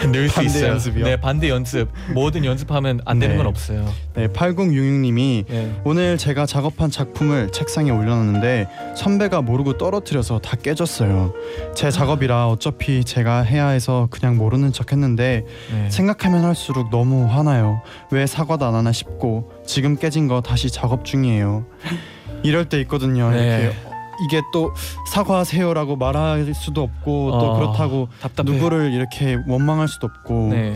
늘 0.12 0.28
수 0.28 0.42
있어요. 0.42 0.70
연습이요? 0.72 1.04
네, 1.04 1.16
반대 1.16 1.48
연습. 1.48 1.88
뭐든 2.14 2.44
연습하면 2.44 3.00
안 3.04 3.18
되는 3.18 3.34
네. 3.34 3.38
건 3.38 3.46
없어요. 3.46 3.86
네, 4.14 4.28
8066님이 4.28 5.44
네. 5.48 5.80
오늘 5.84 6.16
제가 6.18 6.46
작업한 6.46 6.90
작품을 6.90 7.50
책상에 7.52 7.90
올려놨는데 7.90 8.68
선배가 8.96 9.42
모르고 9.42 9.78
떨어뜨려서 9.78 10.38
다 10.40 10.56
깨졌어요. 10.56 11.32
제 11.74 11.90
작업이라 11.90 12.48
어차피 12.48 13.04
제가 13.04 13.42
해야 13.42 13.68
해서 13.68 14.08
그냥 14.10 14.36
모르는 14.36 14.72
척했는데 14.72 15.44
네. 15.72 15.90
생각하면 15.90 16.44
할수록 16.44 16.90
너무 16.90 17.26
화나요. 17.26 17.82
왜 18.10 18.26
사과도 18.26 18.64
안 18.66 18.74
하나 18.74 18.92
싶고 18.92 19.50
지금 19.66 19.96
깨진 19.96 20.28
거 20.28 20.40
다시 20.40 20.70
작업 20.70 21.04
중이에요. 21.04 21.64
이럴 22.42 22.68
때 22.68 22.80
있거든요. 22.80 23.30
네. 23.30 23.60
이렇게 23.62 23.89
이게 24.24 24.40
또 24.52 24.72
사과하세요라고 25.12 25.96
말할 25.96 26.52
수도 26.54 26.82
없고 26.82 27.30
또 27.32 27.36
어, 27.36 27.58
그렇다고 27.58 28.08
답답해. 28.20 28.50
누구를 28.50 28.92
이렇게 28.92 29.38
원망할 29.46 29.88
수도 29.88 30.06
없고 30.08 30.48
네. 30.50 30.74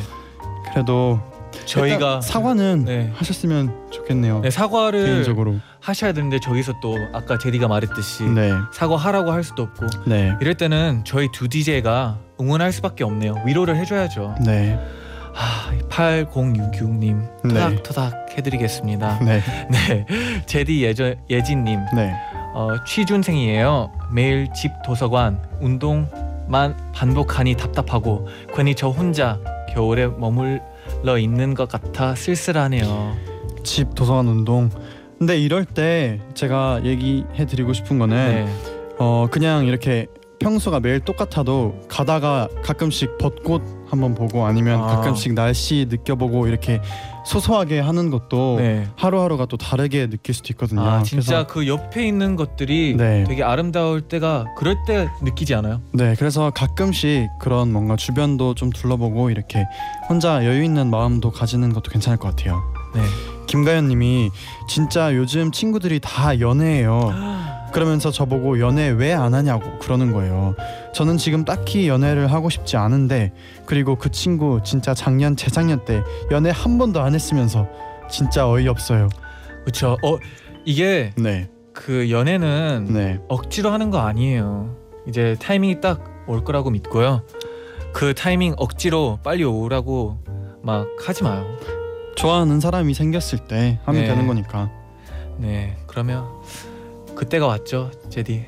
그래도 0.73 1.21
저희가 1.67 1.95
일단 1.95 2.23
사과는 2.23 2.85
네. 2.85 3.13
하셨으면 3.15 3.91
좋겠네요. 3.91 4.41
네, 4.41 4.51
사과를 4.51 5.05
개인적으로. 5.07 5.57
하셔야 5.81 6.13
되는데 6.13 6.41
저기서 6.41 6.75
또 6.83 6.97
아까 7.13 7.39
제디가 7.39 7.69
말했듯이 7.69 8.25
네. 8.25 8.51
사과하라고 8.73 9.31
할 9.31 9.45
수도 9.45 9.63
없고 9.63 9.87
네. 10.07 10.35
이럴 10.41 10.55
때는 10.55 11.03
저희 11.05 11.29
두 11.33 11.49
DJ가 11.49 12.19
응원할 12.41 12.73
수밖에 12.73 13.05
없네요. 13.05 13.35
위로를 13.47 13.77
해줘야죠. 13.77 14.35
네. 14.45 14.79
아, 15.37 15.71
8066님 15.91 17.29
네. 17.45 17.55
토닥토닥 17.55 18.37
해드리겠습니다. 18.39 19.19
네. 19.25 19.43
네, 19.71 20.07
제디 20.47 20.83
예저, 20.83 21.15
예진님 21.31 21.81
네. 21.95 22.15
어, 22.55 22.69
취준생이에요. 22.87 23.91
매일 24.13 24.49
집 24.55 24.71
도서관 24.87 25.43
운동만 25.61 26.77
반복하니 26.95 27.57
답답하고 27.57 28.29
괜히 28.55 28.75
저 28.77 28.89
혼자 28.89 29.41
겨울에 29.73 30.07
머물러 30.07 31.19
있는 31.19 31.55
것 31.55 31.69
같아 31.69 32.15
쓸쓸하네요. 32.15 33.17
집 33.65 33.95
도서관 33.95 34.29
운동. 34.29 34.71
근데 35.19 35.37
이럴 35.37 35.65
때 35.65 36.21
제가 36.35 36.85
얘기해 36.85 37.47
드리고 37.47 37.73
싶은 37.73 37.99
거는 37.99 38.17
네, 38.17 38.47
어 38.99 39.27
그냥 39.31 39.67
이렇게 39.67 40.07
평소가 40.39 40.81
매일 40.81 41.01
똑같아도 41.01 41.75
가다가 41.89 42.49
가끔씩 42.63 43.19
벚꽃 43.19 43.63
한번 43.89 44.15
보고 44.15 44.45
아니면 44.45 44.83
아. 44.83 44.87
가끔씩 44.87 45.33
날씨 45.35 45.87
느껴보고 45.89 46.47
이렇게 46.47 46.81
소소하게 47.25 47.81
하는 47.81 48.11
것도 48.11 48.57
네. 48.59 48.87
하루하루가 48.97 49.47
또 49.47 49.57
다르게 49.57 50.09
느낄 50.09 50.35
수도 50.35 50.49
있거든요. 50.53 50.83
아 50.83 51.03
진짜 51.03 51.47
그 51.47 51.67
옆에 51.67 52.07
있는 52.07 52.37
것들이 52.37 52.95
네. 52.97 53.25
되게 53.27 53.43
아름다울 53.43 54.03
때가 54.03 54.45
그럴 54.57 54.77
때 54.87 55.09
느끼지 55.23 55.55
않아요? 55.55 55.81
네, 55.93 56.15
그래서 56.19 56.51
가끔씩 56.51 57.29
그런 57.41 57.73
뭔가 57.73 57.97
주변도 57.97 58.55
좀 58.55 58.71
둘러보고 58.71 59.31
이렇게 59.31 59.67
혼자 60.09 60.45
여유 60.45 60.63
있는 60.63 60.91
마음도 60.91 61.31
가지는 61.31 61.73
것도 61.73 61.91
괜찮을 61.91 62.19
것 62.19 62.37
같아요. 62.37 62.63
네. 62.95 63.01
김가연님이 63.47 64.31
진짜 64.69 65.15
요즘 65.15 65.53
친구들이 65.53 66.01
다 66.01 66.41
연애해요. 66.41 67.13
그러면서 67.75 68.11
저보고 68.13 68.61
연애 68.61 68.89
왜 68.89 69.13
안 69.13 69.35
하냐고 69.35 69.79
그러는 69.81 70.13
거예요. 70.13 70.55
저는 70.95 71.17
지금 71.19 71.45
딱히 71.45 71.89
연애를 71.89 72.33
하고 72.33 72.49
싶지 72.49 72.77
않은데 72.77 73.33
그리고 73.67 73.97
그 73.97 74.11
친구 74.11 74.61
진짜 74.65 74.95
작년 74.95 75.35
재작년 75.37 75.85
때 75.85 76.03
연애 76.31 76.51
한 76.55 76.79
번도 76.79 77.01
안 77.01 77.15
했으면서 77.15 77.67
진짜 78.09 78.49
어이없어요. 78.49 79.09
그렇죠. 79.63 79.97
어 80.05 80.19
이게 80.65 81.13
네, 81.17 81.49
그 81.73 82.11
연애는 82.11 82.87
네, 82.91 83.19
억지로 83.29 83.71
하는 83.71 83.91
거 83.91 83.99
아니에요. 83.99 84.77
이제 85.09 85.37
타이밍이 85.41 85.81
딱 85.81 86.15
올 86.27 86.43
거라고 86.43 86.71
믿고요. 86.71 87.23
그 87.93 88.15
타이밍 88.15 88.55
억지로 88.57 89.19
빨리 89.23 89.45
오라고 89.45 90.19
막 90.63 90.87
하지 91.07 91.23
마요. 91.23 91.45
좋아하는 92.17 92.61
사람이 92.61 92.95
생겼을 92.95 93.41
때 93.41 93.79
하면 93.85 94.03
네. 94.03 94.09
되는 94.09 94.27
거니까. 94.27 94.71
네, 95.37 95.77
그러면 95.87 96.25
그때가 97.15 97.47
왔죠, 97.47 97.91
제디. 98.11 98.45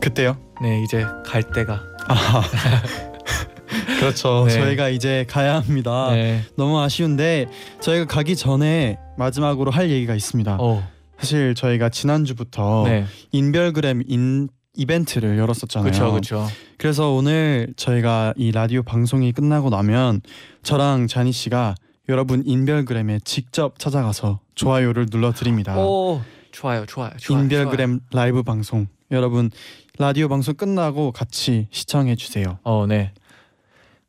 그때요? 0.00 0.36
네, 0.60 0.82
이제 0.82 1.04
갈 1.24 1.42
때가. 1.42 1.80
그렇죠. 4.00 4.44
네. 4.46 4.54
저희가 4.54 4.88
이제 4.88 5.24
가야 5.28 5.56
합니다. 5.60 6.10
네. 6.10 6.42
너무 6.56 6.80
아쉬운데 6.80 7.46
저희가 7.80 8.06
가기 8.06 8.34
전에 8.36 8.98
마지막으로 9.16 9.70
할 9.70 9.90
얘기가 9.90 10.14
있습니다. 10.14 10.56
어, 10.60 10.86
사실 11.18 11.54
저희가 11.54 11.88
지난주부터 11.88 12.84
네, 12.86 13.06
인별그램 13.30 14.02
인 14.08 14.48
이벤트를 14.74 15.38
열었었잖아요. 15.38 15.92
그렇죠, 15.92 16.10
그렇죠. 16.10 16.48
그래서 16.78 17.10
오늘 17.10 17.72
저희가 17.76 18.34
이 18.36 18.50
라디오 18.50 18.82
방송이 18.82 19.30
끝나고 19.32 19.70
나면 19.70 20.22
저랑 20.62 21.06
자니 21.06 21.30
씨가 21.30 21.74
여러분 22.08 22.42
인별그램에 22.44 23.20
직접 23.24 23.78
찾아가서 23.78 24.40
좋아요를 24.54 25.06
눌러 25.06 25.32
드립니다. 25.32 25.76
오, 25.78 26.20
좋아요, 26.52 26.86
좋아요, 26.86 27.10
좋아요. 27.18 27.42
인별그램 27.42 28.00
라이브 28.12 28.42
방송 28.42 28.86
여러분 29.10 29.50
라디오 29.98 30.28
방송 30.28 30.54
끝나고 30.54 31.12
같이 31.12 31.66
시청해 31.70 32.16
주세요. 32.16 32.44
좋아요. 32.44 32.58
어, 32.62 32.86
네. 32.86 33.12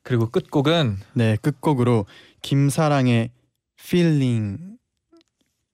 그리고 0.03 0.29
끝곡은 0.29 0.97
네 1.13 1.37
끝곡으로 1.41 2.05
김사랑의 2.41 3.31
Feeling 3.79 4.59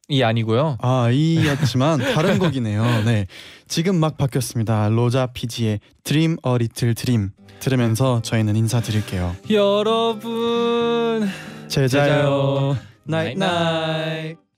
이 0.07 0.23
아니고요. 0.23 0.77
아 0.81 1.09
이였지만 1.11 1.99
다른 2.13 2.39
곡이네요. 2.39 3.03
네 3.05 3.27
지금 3.67 3.95
막 3.99 4.17
바뀌었습니다. 4.17 4.89
로라 4.89 5.27
피지의 5.27 5.79
Dream 6.03 6.37
a 6.45 6.53
Little 6.53 6.95
Dream 6.95 7.31
들으면서 7.59 8.21
저희는 8.21 8.55
인사드릴게요. 8.55 9.35
여러분, 9.51 11.27
잘 11.67 12.09
자요. 12.09 12.77
night 13.03 13.37
night. 13.37 14.48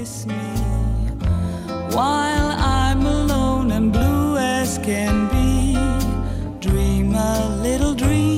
me 0.00 0.34
while 1.92 2.52
I'm 2.58 3.04
alone 3.04 3.70
and 3.70 3.92
blue 3.92 4.38
as 4.38 4.78
can 4.78 5.28
be. 5.28 5.76
Dream 6.58 7.14
a 7.14 7.60
little 7.62 7.94
dream. 7.94 8.29